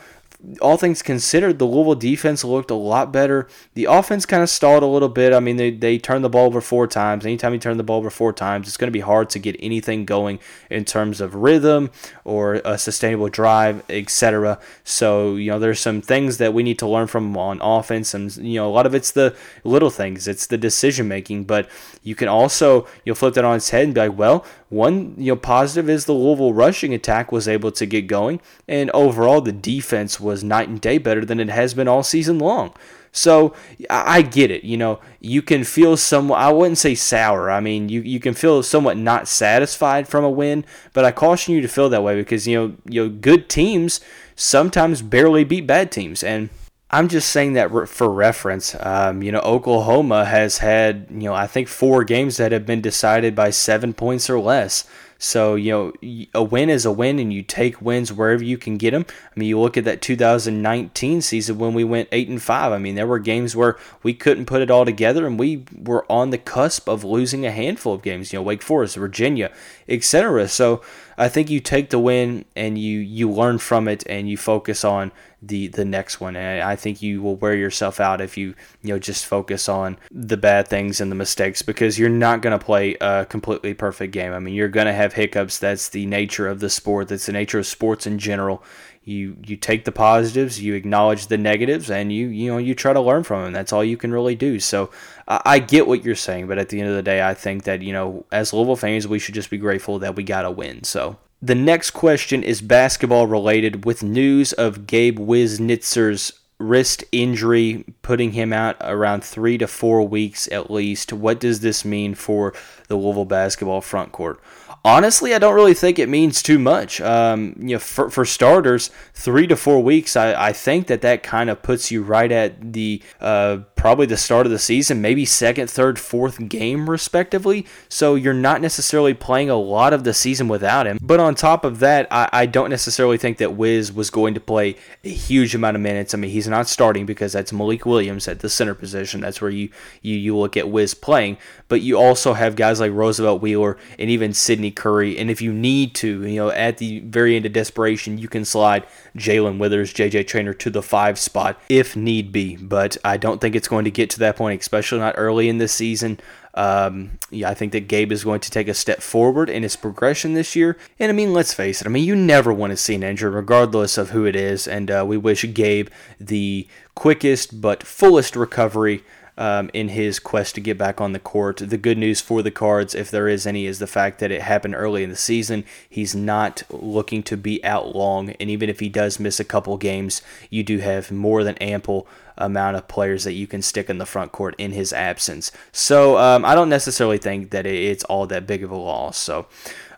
all 0.61 0.77
things 0.77 1.03
considered, 1.03 1.59
the 1.59 1.65
Louisville 1.65 1.97
defense 1.97 2.45
looked 2.45 2.71
a 2.71 2.75
lot 2.75 3.13
better. 3.13 3.49
The 3.75 3.87
offense 3.87 4.25
kind 4.25 4.41
of 4.43 4.49
stalled 4.49 4.85
a 4.85 4.87
little 4.87 5.09
bit. 5.09 5.33
I 5.33 5.41
mean, 5.41 5.57
they, 5.57 5.73
they 5.73 5.99
turned 5.99 6.25
the 6.25 6.29
ball 6.29 6.47
over 6.47 6.61
four 6.61 6.87
times. 6.87 7.27
Anytime 7.27 7.55
you 7.55 7.59
turn 7.59 7.77
the 7.77 7.83
ball 7.83 7.99
over 7.99 8.11
four 8.11 8.33
times, 8.33 8.69
it's 8.69 8.77
going 8.77 8.87
to 8.87 8.93
be 8.93 9.01
hard 9.01 9.31
to 9.31 9.41
get 9.41 9.57
anything 9.59 10.05
going 10.05 10.39
in 10.71 10.85
terms 10.85 11.21
of 11.21 11.35
rhythm 11.35 11.91
or 12.25 12.55
a 12.65 12.79
sustainable 12.79 13.29
drive, 13.29 13.83
etc. 13.91 14.61
So, 14.85 15.35
you 15.35 15.51
know, 15.51 15.59
there's 15.59 15.81
some 15.81 16.01
things 16.01 16.39
that 16.39 16.55
we 16.55 16.63
need 16.63 16.79
to 16.79 16.89
learn 16.89 17.09
from 17.09 17.37
on 17.37 17.61
offense. 17.61 18.15
And, 18.15 18.35
you 18.37 18.61
know, 18.61 18.69
a 18.69 18.71
lot 18.71 18.87
of 18.87 18.95
it's 18.95 19.11
the 19.11 19.35
little 19.65 19.91
things, 19.91 20.29
it's 20.29 20.47
the 20.47 20.59
decision 20.59 21.09
making. 21.09 21.45
But 21.45 21.69
you 22.05 22.15
can 22.15 22.29
also, 22.29 22.87
you'll 23.05 23.17
flip 23.17 23.35
that 23.35 23.45
on 23.45 23.57
its 23.57 23.71
head 23.71 23.85
and 23.85 23.95
be 23.95 24.03
like, 24.03 24.17
well, 24.17 24.47
one 24.69 25.15
you 25.17 25.33
know 25.33 25.37
positive 25.37 25.89
is 25.89 26.05
the 26.05 26.13
Louisville 26.13 26.53
rushing 26.53 26.93
attack 26.93 27.33
was 27.33 27.49
able 27.49 27.73
to 27.73 27.87
get 27.87 28.07
going, 28.07 28.41
and 28.67 28.91
overall 28.91 29.41
the 29.41 29.53
defense 29.53 30.21
was 30.21 30.45
night 30.45 30.69
and 30.69 30.81
day 30.81 30.99
better 30.99 31.25
than 31.25 31.41
it 31.41 31.49
has 31.49 31.75
been 31.75 31.89
all 31.89 32.03
season 32.03 32.39
long. 32.39 32.75
So 33.13 33.55
I 33.89 34.23
get 34.23 34.51
it. 34.51 34.65
You 34.65 34.77
know, 34.77 35.01
you 35.21 35.43
can 35.43 35.65
feel 35.65 35.97
somewhat, 35.97 36.39
I 36.39 36.53
wouldn't 36.53 36.79
say 36.79 36.95
sour. 36.95 37.51
I 37.51 37.61
mean, 37.61 37.89
you, 37.89 38.01
you 38.03 38.21
can 38.21 38.35
feel 38.35 38.63
somewhat 38.63 38.97
not 38.97 39.27
satisfied 39.27 40.07
from 40.07 40.25
a 40.25 40.31
win, 40.31 40.65
but 40.93 41.05
I 41.05 41.11
caution 41.11 41.55
you 41.55 41.61
to 41.63 41.69
feel 41.69 41.89
that 41.89 42.03
way 42.03 42.17
because, 42.17 42.47
you 42.47 42.57
know, 42.57 42.77
you 42.85 43.05
know, 43.05 43.09
good 43.09 43.49
teams 43.49 44.01
sometimes 44.37 45.03
barely 45.03 45.45
beat 45.45 45.67
bad 45.67 45.91
teams. 45.91 46.23
And 46.23 46.51
I'm 46.91 47.09
just 47.09 47.29
saying 47.29 47.53
that 47.53 47.71
for 47.89 48.11
reference. 48.11 48.75
Um, 48.81 49.23
you 49.23 49.31
know, 49.31 49.41
Oklahoma 49.41 50.25
has 50.25 50.59
had, 50.59 51.07
you 51.11 51.25
know, 51.25 51.35
I 51.35 51.47
think 51.47 51.69
four 51.69 52.03
games 52.03 52.39
that 52.39 52.51
have 52.51 52.65
been 52.65 52.81
decided 52.81 53.35
by 53.35 53.51
seven 53.51 53.93
points 53.93 54.31
or 54.31 54.41
less. 54.41 54.85
So, 55.21 55.57
you 55.57 55.73
know, 55.73 56.29
a 56.33 56.43
win 56.43 56.71
is 56.71 56.87
a 56.87 56.93
win, 56.93 57.19
and 57.19 57.33
you 57.33 57.43
take 57.43 57.83
wins 57.83 58.13
wherever 58.13 58.43
you 58.43 58.57
can 58.57 58.77
get 58.77 58.93
them. 58.93 59.05
I 59.09 59.39
mean, 59.39 59.49
you 59.49 59.59
look 59.59 59.77
at 59.77 59.85
that 59.85 60.01
2019 60.01 61.21
season 61.23 61.59
when 61.59 61.75
we 61.75 61.83
went 61.83 62.09
8 62.13 62.29
and 62.29 62.41
5. 62.41 62.73
I 62.73 62.79
mean, 62.79 62.95
there 62.95 63.07
were 63.07 63.19
games 63.19 63.57
where 63.57 63.77
we 64.05 64.15
couldn't 64.15 64.47
put 64.47 64.63
it 64.63 64.71
all 64.71 64.85
together, 64.85 65.27
and 65.27 65.39
we 65.39 65.65
were 65.77 66.11
on 66.11 66.31
the 66.31 66.39
cusp 66.39 66.89
of 66.89 67.03
losing 67.03 67.45
a 67.45 67.51
handful 67.51 67.95
of 67.95 68.03
games, 68.03 68.33
you 68.33 68.39
know, 68.39 68.45
Wake 68.45 68.63
Forest, 68.63 68.97
Virginia, 68.97 69.51
etc. 69.89 70.47
So, 70.47 70.83
I 71.19 71.29
think 71.29 71.51
you 71.51 71.59
take 71.59 71.91
the 71.91 71.99
win 71.99 72.45
and 72.55 72.79
you 72.79 73.01
you 73.01 73.31
learn 73.31 73.59
from 73.59 73.89
it 73.89 74.05
and 74.07 74.31
you 74.31 74.37
focus 74.37 74.85
on 74.85 75.11
the 75.43 75.67
the 75.67 75.85
next 75.85 76.21
one. 76.21 76.37
And 76.37 76.63
I 76.63 76.77
think 76.77 77.03
you 77.03 77.21
will 77.21 77.35
wear 77.35 77.55
yourself 77.55 77.99
out 77.99 78.21
if 78.21 78.37
you 78.37 78.55
you 78.83 78.95
know 78.95 78.99
just 79.01 79.27
focus 79.27 79.69
on 79.69 79.99
the 80.13 80.37
bad 80.37 80.69
things 80.69 81.01
and 81.01 81.11
the 81.11 81.17
mistakes 81.17 81.61
because 81.61 81.99
you're 81.99 82.09
not 82.09 82.41
going 82.41 82.57
to 82.57 82.65
play 82.65 82.97
a 83.01 83.27
completely 83.27 83.75
perfect 83.75 84.13
game. 84.13 84.33
I 84.33 84.39
mean, 84.39 84.55
you're 84.55 84.69
going 84.69 84.87
to 84.87 84.93
have 84.93 85.15
hiccups. 85.15 85.59
That's 85.59 85.89
the 85.89 86.07
nature 86.07 86.47
of 86.47 86.61
the 86.61 86.71
sport. 86.71 87.09
That's 87.09 87.27
the 87.27 87.33
nature 87.33 87.59
of 87.59 87.67
sports 87.67 88.07
in 88.07 88.19
general 88.19 88.63
you 89.09 89.37
you 89.47 89.57
take 89.57 89.85
the 89.85 89.93
positives, 89.93 90.63
you 90.63 90.75
acknowledge 90.75 91.27
the 91.27 91.39
negatives, 91.39 91.91
and 91.91 92.13
you 92.13 92.29
you 92.29 92.51
know 92.51 92.59
you 92.59 92.75
try 92.75 92.93
to 92.93 93.01
learn 93.01 93.25
from 93.25 93.43
them. 93.43 93.53
That's 93.53 93.73
all 93.73 93.83
you 93.83 93.97
can 93.97 94.13
really 94.13 94.37
do. 94.37 94.61
So 94.61 94.91
I, 95.27 95.41
I 95.45 95.59
get 95.59 95.87
what 95.87 96.05
you're 96.05 96.15
saying, 96.15 96.47
but 96.47 96.59
at 96.59 96.69
the 96.69 96.81
end 96.81 96.91
of 96.91 96.97
the 96.97 97.03
day, 97.03 97.27
I 97.27 97.35
think 97.35 97.65
that 97.65 97.83
you 97.83 97.93
know 97.93 98.27
as 98.31 98.53
Louisville 98.53 98.77
fans, 98.77 99.09
we 99.09 99.19
should 99.19 99.35
just 99.35 99.51
be 99.51 99.59
grateful 99.59 99.99
that 100.01 100.17
we 100.17 100.23
got 100.23 100.45
a 100.45 100.51
win. 100.51 100.85
So. 100.85 101.17
The 101.41 101.55
next 101.55 101.93
question 101.93 102.43
is 102.43 102.61
basketball 102.61 103.29
related 103.29 103.85
with 103.85 104.03
news 104.03 104.53
of 104.55 104.89
Gabe 104.89 105.21
Wiznitzer's 105.21 106.33
wrist 106.59 107.05
injury, 107.13 107.85
putting 108.03 108.33
him 108.33 108.53
out 108.53 108.77
around 108.81 109.23
three 109.23 109.57
to 109.59 109.69
four 109.69 110.07
weeks 110.07 110.49
at 110.51 110.71
least. 110.71 111.13
What 111.13 111.39
does 111.39 111.61
this 111.61 111.85
mean 111.85 112.15
for 112.15 112.53
the 112.89 112.97
Louisville 112.97 113.25
basketball 113.25 113.81
front 113.81 114.13
court? 114.13 114.41
Honestly, 114.85 115.35
I 115.35 115.39
don't 115.39 115.55
really 115.55 115.75
think 115.75 115.99
it 115.99 116.09
means 116.09 116.43
too 116.43 116.59
much. 116.59 117.01
Um, 117.01 117.55
you 117.59 117.75
know, 117.75 117.79
for, 117.79 118.11
for 118.11 118.25
starters, 118.25 118.91
three 119.15 119.47
to 119.47 119.57
four 119.57 119.83
weeks, 119.83 120.17
I, 120.17 120.49
I 120.49 120.53
think 120.53 120.87
that 120.87 121.03
that 121.03 121.23
kind 121.23 121.51
of 121.51 121.63
puts 121.63 121.91
you 121.91 122.03
right 122.03 122.31
at 122.31 122.73
the 122.73 123.03
uh, 123.21 123.59
probably 123.75 124.07
the 124.07 124.17
start 124.17 124.47
of 124.47 124.53
the 124.53 124.59
season, 124.59 125.01
maybe 125.01 125.25
second, 125.25 125.71
third, 125.71 125.99
fourth 125.99 126.49
game, 126.49 126.91
respectively. 126.91 127.67
So 127.89 128.15
you're 128.17 128.35
not 128.35 128.61
necessarily 128.61 129.15
playing 129.15 129.51
a 129.51 129.57
lot 129.57 129.93
of 129.93 130.05
the 130.05 130.13
season 130.13 130.49
without 130.49 130.87
him. 130.87 130.99
But 131.01 131.21
on 131.21 131.35
top 131.35 131.65
of 131.65 131.79
that, 131.79 132.07
I, 132.11 132.29
I 132.33 132.47
don't 132.47 132.71
necessarily 132.71 133.19
think 133.19 133.39
that 133.39 133.55
Wiz 133.55 133.93
was 133.93 134.11
going 134.11 134.35
to 134.35 134.41
play 134.41 134.77
a 135.05 135.09
huge 135.09 135.55
amount 135.55 135.77
of 135.77 135.83
minutes. 135.83 136.13
I 136.13 136.19
mean, 136.19 136.31
he's 136.31 136.49
not 136.49 136.69
starting 136.69 137.07
because 137.07 137.33
that's 137.33 137.53
Malik 137.53 137.87
Williams 137.87 138.27
at 138.27 138.41
the 138.41 138.49
center 138.49 138.75
position. 138.75 139.21
That's 139.21 139.41
where 139.41 139.51
you, 139.51 139.71
you, 140.03 140.17
you 140.17 140.37
look 140.37 140.57
at 140.57 140.69
Wiz 140.69 140.95
playing. 140.95 141.39
But 141.69 141.81
you 141.81 141.99
also 141.99 142.33
have 142.33 142.57
guys 142.57 142.81
like 142.81 142.93
Roosevelt 142.93 143.41
Wheeler 143.41 143.77
and 143.99 144.11
even 144.11 144.33
Sydney 144.69 144.75
Curry. 144.75 145.19
And 145.19 145.31
if 145.31 145.41
you 145.41 145.53
need 145.53 145.95
to, 145.97 146.27
you 146.27 146.37
know, 146.37 146.51
at 146.51 146.79
the 146.79 147.01
very 147.01 147.37
end 147.37 147.47
of 147.47 147.53
desperation, 147.53 148.19
you 148.19 148.29
can 148.29 148.45
slide 148.45 148.87
Jae'Lyn 149.17 149.59
Withers, 149.59 149.93
JJ 149.93 150.27
Traynor 150.27 150.55
to 150.55 150.71
the 150.71 150.83
five 150.83 151.19
spot 151.19 151.61
if 151.69 151.97
need 151.97 152.33
be. 152.33 152.57
But 152.57 152.97
I 153.05 153.17
don't 153.17 153.41
think 153.41 153.55
it's 153.57 153.69
going 153.69 153.85
to 153.85 153.91
get 153.91 154.11
to 154.11 154.19
that 154.21 154.37
point, 154.37 154.61
especially 154.61 154.99
not 154.99 155.15
early 155.17 155.49
in 155.49 155.59
this 155.59 155.73
season. 155.73 156.21
Um, 156.55 157.19
yeah, 157.31 157.51
I 157.51 157.55
think 157.55 157.73
that 157.73 157.89
Gabe 157.89 158.11
is 158.11 158.25
going 158.25 158.41
to 158.41 158.51
take 158.51 158.69
a 158.69 158.75
step 158.75 159.01
forward 159.01 159.49
in 159.49 159.63
his 159.63 159.77
progression 159.77 160.35
this 160.35 160.57
year. 160.57 160.77
And 160.99 161.11
I 161.11 161.15
mean, 161.15 161.33
let's 161.33 161.55
face 161.55 161.81
it. 161.81 161.87
I 161.87 161.91
mean, 161.91 162.05
you 162.05 162.17
never 162.17 162.53
want 162.53 162.73
to 162.73 162.77
see 162.77 162.97
an 162.97 163.05
injury, 163.05 163.31
regardless 163.31 163.97
of 163.97 164.11
who 164.11 164.25
it 164.25 164.35
is. 164.35 164.67
And 164.67 164.91
uh, 164.91 165.05
we 165.07 165.17
wish 165.17 165.45
Gabe 165.55 165.89
the 166.19 166.67
quickest 166.95 167.61
but 167.61 167.85
fullest 167.85 168.35
recovery 168.35 169.05
um, 169.39 169.71
in 169.73 169.91
his 169.91 170.19
quest 170.19 170.57
to 170.57 170.61
get 170.61 170.77
back 170.77 171.01
on 171.01 171.13
the 171.13 171.19
court. 171.21 171.63
The 171.65 171.79
good 171.79 171.97
news 171.97 172.21
for 172.21 172.43
the 172.43 172.51
Cards, 172.51 172.95
if 172.95 173.11
there 173.11 173.29
is 173.29 173.47
any, 173.47 173.65
is 173.65 173.79
the 173.79 173.87
fact 173.87 174.19
that 174.19 174.33
it 174.33 174.43
happened 174.43 174.75
early 174.75 175.05
in 175.05 175.11
the 175.11 175.17
season. 175.17 175.65
He's 175.89 176.15
not 176.15 176.65
looking 176.69 177.23
to 177.23 177.37
be 177.37 177.65
out 177.65 177.95
long, 177.95 178.31
and 178.31 178.51
even 178.51 178.69
if 178.69 178.81
he 178.81 178.89
does 178.89 179.21
miss 179.21 179.41
a 179.41 179.45
couple 179.45 179.77
games, 179.79 180.21
you 180.51 180.65
do 180.65 180.79
have 180.79 181.11
more 181.13 181.45
than 181.45 181.57
ample 181.59 182.07
amount 182.37 182.77
of 182.77 182.89
players 182.89 183.25
that 183.25 183.33
you 183.33 183.47
can 183.47 183.63
stick 183.63 183.89
in 183.89 183.99
the 183.99 184.07
front 184.07 184.33
court 184.33 184.55
in 184.59 184.73
his 184.73 184.93
absence. 184.93 185.51
So 185.73 186.19
um, 186.19 186.45
I 186.45 186.55
don't 186.55 186.69
necessarily 186.69 187.19
think 187.19 187.51
that 187.51 187.67
it's 187.67 188.05
all 188.05 188.27
that 188.27 188.47
big 188.47 188.63
of 188.63 188.71
a 188.71 188.77
loss. 188.77 189.17
So. 189.17 189.47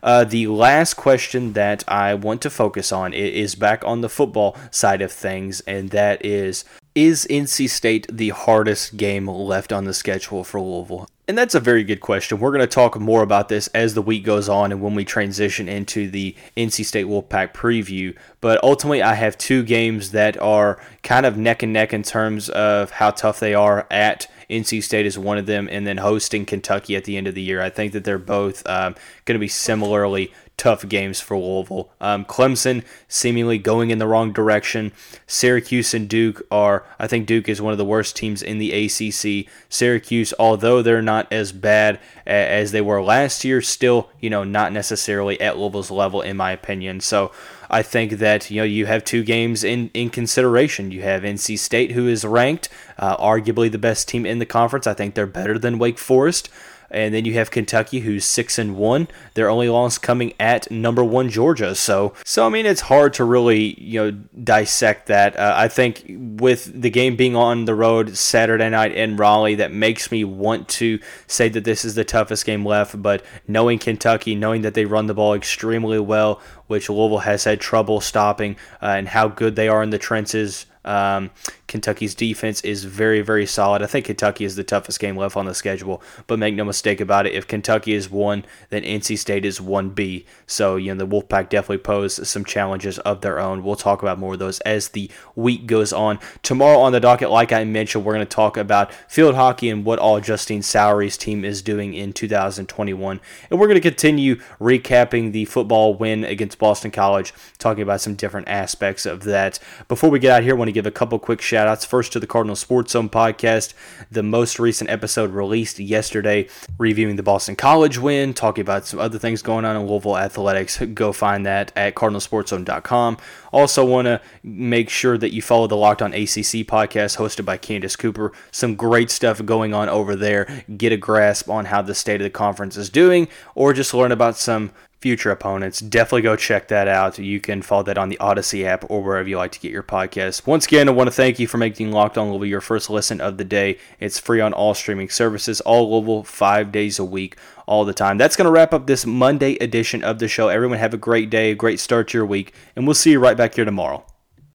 Uh, 0.03 0.23
the 0.23 0.47
last 0.47 0.95
question 0.95 1.53
that 1.53 1.83
I 1.87 2.15
want 2.15 2.41
to 2.41 2.49
focus 2.49 2.91
on 2.91 3.13
is 3.13 3.53
back 3.53 3.83
on 3.85 4.01
the 4.01 4.09
football 4.09 4.57
side 4.71 4.99
of 4.99 5.11
things, 5.11 5.61
and 5.67 5.91
that 5.91 6.25
is 6.25 6.65
is 6.95 7.25
NC 7.29 7.69
State 7.69 8.05
the 8.11 8.29
hardest 8.29 8.97
game 8.97 9.27
left 9.27 9.71
on 9.71 9.85
the 9.85 9.93
schedule 9.93 10.43
for 10.43 10.59
Louisville? 10.59 11.07
And 11.27 11.37
that's 11.37 11.55
a 11.55 11.61
very 11.61 11.85
good 11.85 12.01
question. 12.01 12.39
We're 12.39 12.51
going 12.51 12.59
to 12.59 12.67
talk 12.67 12.99
more 12.99 13.23
about 13.23 13.47
this 13.47 13.67
as 13.67 13.93
the 13.93 14.01
week 14.01 14.25
goes 14.25 14.49
on 14.49 14.73
and 14.73 14.81
when 14.81 14.95
we 14.95 15.05
transition 15.05 15.69
into 15.69 16.09
the 16.09 16.35
NC 16.57 16.83
State 16.83 17.05
Wolfpack 17.05 17.53
preview. 17.53 18.17
But 18.41 18.61
ultimately, 18.63 19.01
I 19.01 19.13
have 19.13 19.37
two 19.37 19.63
games 19.63 20.11
that 20.11 20.35
are 20.41 20.77
kind 21.03 21.25
of 21.25 21.37
neck 21.37 21.63
and 21.63 21.71
neck 21.71 21.93
in 21.93 22.03
terms 22.03 22.49
of 22.49 22.91
how 22.91 23.11
tough 23.11 23.39
they 23.39 23.53
are 23.53 23.87
at 23.89 24.27
NC 24.49 24.83
State 24.83 25.05
is 25.05 25.17
one 25.17 25.37
of 25.37 25.45
them, 25.45 25.69
and 25.71 25.87
then 25.87 25.97
hosting 25.97 26.45
Kentucky 26.45 26.97
at 26.97 27.05
the 27.05 27.15
end 27.15 27.27
of 27.27 27.35
the 27.35 27.41
year. 27.41 27.61
I 27.61 27.69
think 27.69 27.93
that 27.93 28.03
they're 28.03 28.17
both 28.17 28.67
um, 28.67 28.95
going 29.23 29.35
to 29.35 29.39
be 29.39 29.47
similarly 29.47 30.33
tough 30.61 30.87
games 30.87 31.19
for 31.19 31.35
Louisville. 31.35 31.89
Um, 31.99 32.23
Clemson 32.23 32.83
seemingly 33.07 33.57
going 33.57 33.89
in 33.89 33.97
the 33.97 34.05
wrong 34.05 34.31
direction. 34.31 34.91
Syracuse 35.25 35.95
and 35.95 36.07
Duke 36.07 36.45
are, 36.51 36.85
I 36.99 37.07
think 37.07 37.25
Duke 37.25 37.49
is 37.49 37.59
one 37.59 37.71
of 37.71 37.79
the 37.79 37.85
worst 37.85 38.15
teams 38.15 38.43
in 38.43 38.59
the 38.59 38.71
ACC. 38.71 39.51
Syracuse, 39.69 40.35
although 40.37 40.83
they're 40.83 41.01
not 41.01 41.33
as 41.33 41.51
bad 41.51 41.99
as 42.27 42.73
they 42.73 42.81
were 42.81 43.01
last 43.01 43.43
year, 43.43 43.59
still, 43.63 44.11
you 44.19 44.29
know, 44.29 44.43
not 44.43 44.71
necessarily 44.71 45.41
at 45.41 45.57
Louisville's 45.57 45.89
level, 45.89 46.21
in 46.21 46.37
my 46.37 46.51
opinion. 46.51 46.99
So, 47.01 47.31
I 47.73 47.83
think 47.83 48.13
that 48.19 48.51
you 48.51 48.57
know 48.57 48.65
you 48.65 48.85
have 48.85 49.05
two 49.05 49.23
games 49.23 49.63
in, 49.63 49.89
in 49.93 50.09
consideration. 50.09 50.91
You 50.91 51.03
have 51.03 51.23
NC 51.23 51.57
State, 51.57 51.93
who 51.93 52.05
is 52.05 52.25
ranked, 52.25 52.67
uh, 53.01 53.17
arguably 53.17 53.69
the 53.69 53.79
best 53.79 54.07
team 54.07 54.25
in 54.25 54.39
the 54.39 54.45
conference. 54.45 54.87
I 54.87 54.93
think 54.93 55.15
they're 55.15 55.27
better 55.27 55.57
than 55.57 55.79
Wake 55.79 55.97
Forest. 55.97 56.49
And 56.93 57.13
then 57.13 57.23
you 57.23 57.35
have 57.35 57.51
Kentucky, 57.51 58.01
who's 58.01 58.25
six 58.25 58.59
and 58.59 58.75
one. 58.75 59.07
Their 59.33 59.49
only 59.49 59.69
loss 59.69 59.97
coming 59.97 60.33
at 60.39 60.69
number 60.69 61.03
one 61.03 61.29
Georgia. 61.29 61.73
So, 61.73 62.13
so 62.25 62.45
I 62.45 62.49
mean, 62.49 62.65
it's 62.65 62.81
hard 62.81 63.13
to 63.13 63.23
really 63.23 63.79
you 63.81 63.99
know 63.99 64.11
dissect 64.43 65.07
that. 65.07 65.37
Uh, 65.37 65.53
I 65.55 65.69
think 65.69 66.03
with 66.09 66.81
the 66.81 66.89
game 66.89 67.15
being 67.15 67.35
on 67.35 67.63
the 67.63 67.75
road 67.75 68.17
Saturday 68.17 68.69
night 68.69 68.91
in 68.91 69.15
Raleigh, 69.15 69.55
that 69.55 69.71
makes 69.71 70.11
me 70.11 70.25
want 70.25 70.67
to 70.69 70.99
say 71.27 71.47
that 71.47 71.63
this 71.63 71.85
is 71.85 71.95
the 71.95 72.03
toughest 72.03 72.45
game 72.45 72.65
left. 72.65 73.01
But 73.01 73.23
knowing 73.47 73.79
Kentucky, 73.79 74.35
knowing 74.35 74.61
that 74.63 74.73
they 74.73 74.83
run 74.83 75.07
the 75.07 75.13
ball 75.13 75.33
extremely 75.33 75.99
well, 75.99 76.41
which 76.67 76.89
Louisville 76.89 77.19
has 77.19 77.45
had 77.45 77.61
trouble 77.61 78.01
stopping, 78.01 78.57
uh, 78.81 78.87
and 78.87 79.07
how 79.07 79.29
good 79.29 79.55
they 79.55 79.69
are 79.69 79.81
in 79.81 79.91
the 79.91 79.97
trenches 79.97 80.65
um, 80.83 81.29
Kentucky's 81.71 82.13
defense 82.13 82.59
is 82.61 82.83
very, 82.83 83.21
very 83.21 83.45
solid. 83.45 83.81
I 83.81 83.85
think 83.85 84.05
Kentucky 84.05 84.43
is 84.43 84.57
the 84.57 84.63
toughest 84.65 84.99
game 84.99 85.15
left 85.15 85.37
on 85.37 85.45
the 85.45 85.55
schedule, 85.55 86.03
but 86.27 86.37
make 86.37 86.53
no 86.53 86.65
mistake 86.65 86.99
about 86.99 87.25
it. 87.25 87.33
If 87.33 87.47
Kentucky 87.47 87.93
is 87.93 88.11
one, 88.11 88.43
then 88.71 88.83
NC 88.83 89.17
State 89.17 89.45
is 89.45 89.61
1B. 89.61 90.25
So, 90.45 90.75
you 90.75 90.93
know, 90.93 91.05
the 91.05 91.07
Wolfpack 91.07 91.47
definitely 91.47 91.77
pose 91.77 92.27
some 92.27 92.43
challenges 92.43 92.99
of 92.99 93.21
their 93.21 93.39
own. 93.39 93.63
We'll 93.63 93.77
talk 93.77 94.01
about 94.01 94.19
more 94.19 94.33
of 94.33 94.39
those 94.39 94.59
as 94.59 94.89
the 94.89 95.09
week 95.33 95.65
goes 95.65 95.93
on. 95.93 96.19
Tomorrow 96.43 96.77
on 96.77 96.91
the 96.91 96.99
docket, 96.99 97.29
like 97.29 97.53
I 97.53 97.63
mentioned, 97.63 98.03
we're 98.03 98.15
going 98.15 98.27
to 98.27 98.35
talk 98.35 98.57
about 98.57 98.93
field 99.07 99.35
hockey 99.35 99.69
and 99.69 99.85
what 99.85 99.97
all 99.97 100.19
Justine 100.19 100.63
Sowry's 100.63 101.15
team 101.15 101.45
is 101.45 101.61
doing 101.61 101.93
in 101.93 102.11
2021. 102.11 103.21
And 103.49 103.57
we're 103.57 103.67
going 103.67 103.81
to 103.81 103.89
continue 103.89 104.41
recapping 104.59 105.31
the 105.31 105.45
football 105.45 105.93
win 105.93 106.25
against 106.25 106.59
Boston 106.59 106.91
College, 106.91 107.33
talking 107.59 107.81
about 107.81 108.01
some 108.01 108.15
different 108.15 108.49
aspects 108.49 109.05
of 109.05 109.23
that. 109.23 109.57
Before 109.87 110.09
we 110.09 110.19
get 110.19 110.33
out 110.33 110.43
here, 110.43 110.55
I 110.55 110.57
want 110.57 110.67
to 110.67 110.73
give 110.73 110.85
a 110.85 110.91
couple 110.91 111.17
quick 111.17 111.39
outs. 111.67 111.85
First 111.85 112.13
to 112.13 112.19
the 112.19 112.27
Cardinal 112.27 112.55
Sports 112.55 112.93
Zone 112.93 113.09
podcast, 113.09 113.73
the 114.09 114.23
most 114.23 114.59
recent 114.59 114.89
episode 114.89 115.31
released 115.31 115.79
yesterday, 115.79 116.47
reviewing 116.77 117.15
the 117.15 117.23
Boston 117.23 117.55
College 117.55 117.97
win, 117.97 118.33
talking 118.33 118.61
about 118.61 118.85
some 118.85 118.99
other 118.99 119.17
things 119.19 119.41
going 119.41 119.65
on 119.65 119.75
in 119.75 119.87
Louisville 119.87 120.17
athletics. 120.17 120.77
Go 120.93 121.11
find 121.11 121.45
that 121.45 121.71
at 121.75 121.95
cardinalsportszone.com. 121.95 123.17
Also, 123.51 123.85
want 123.85 124.05
to 124.05 124.21
make 124.43 124.89
sure 124.89 125.17
that 125.17 125.33
you 125.33 125.41
follow 125.41 125.67
the 125.67 125.75
Locked 125.77 126.01
On 126.01 126.13
ACC 126.13 126.65
podcast 126.67 127.17
hosted 127.17 127.45
by 127.45 127.57
Candace 127.57 127.95
Cooper. 127.95 128.31
Some 128.51 128.75
great 128.75 129.11
stuff 129.11 129.43
going 129.45 129.73
on 129.73 129.89
over 129.89 130.15
there. 130.15 130.63
Get 130.77 130.91
a 130.91 130.97
grasp 130.97 131.49
on 131.49 131.65
how 131.65 131.81
the 131.81 131.95
state 131.95 132.21
of 132.21 132.25
the 132.25 132.29
conference 132.29 132.77
is 132.77 132.89
doing, 132.89 133.27
or 133.55 133.73
just 133.73 133.93
learn 133.93 134.11
about 134.11 134.37
some 134.37 134.71
future 135.01 135.31
opponents. 135.31 135.79
Definitely 135.79 136.21
go 136.21 136.35
check 136.35 136.67
that 136.67 136.87
out. 136.87 137.17
You 137.17 137.41
can 137.41 137.63
follow 137.63 137.83
that 137.83 137.97
on 137.97 138.09
the 138.09 138.19
Odyssey 138.19 138.65
app 138.65 138.85
or 138.89 139.01
wherever 139.01 139.27
you 139.27 139.37
like 139.37 139.51
to 139.53 139.59
get 139.59 139.71
your 139.71 139.81
podcast. 139.83 140.45
Once 140.45 140.67
again, 140.67 140.87
I 140.87 140.91
want 140.91 141.07
to 141.07 141.11
thank 141.11 141.39
you 141.39 141.47
for 141.47 141.57
making 141.57 141.91
Locked 141.91 142.17
On 142.17 142.29
Louisville 142.29 142.45
your 142.45 142.61
first 142.61 142.89
listen 142.89 143.19
of 143.19 143.37
the 143.37 143.43
day. 143.43 143.79
It's 143.99 144.19
free 144.19 144.39
on 144.39 144.53
all 144.53 144.75
streaming 144.75 145.09
services, 145.09 145.59
all 145.61 145.91
Louisville, 145.91 146.23
five 146.23 146.71
days 146.71 146.99
a 146.99 147.05
week, 147.05 147.35
all 147.65 147.83
the 147.83 147.93
time. 147.93 148.19
That's 148.19 148.35
going 148.35 148.45
to 148.45 148.51
wrap 148.51 148.73
up 148.73 148.85
this 148.85 149.05
Monday 149.05 149.53
edition 149.55 150.03
of 150.03 150.19
the 150.19 150.27
show. 150.27 150.49
Everyone 150.49 150.77
have 150.77 150.93
a 150.93 150.97
great 150.97 151.31
day, 151.31 151.51
a 151.51 151.55
great 151.55 151.79
start 151.79 152.09
to 152.09 152.19
your 152.19 152.25
week, 152.27 152.53
and 152.75 152.85
we'll 152.85 152.93
see 152.93 153.11
you 153.11 153.19
right 153.19 153.35
back 153.35 153.55
here 153.55 153.65
tomorrow. 153.65 154.05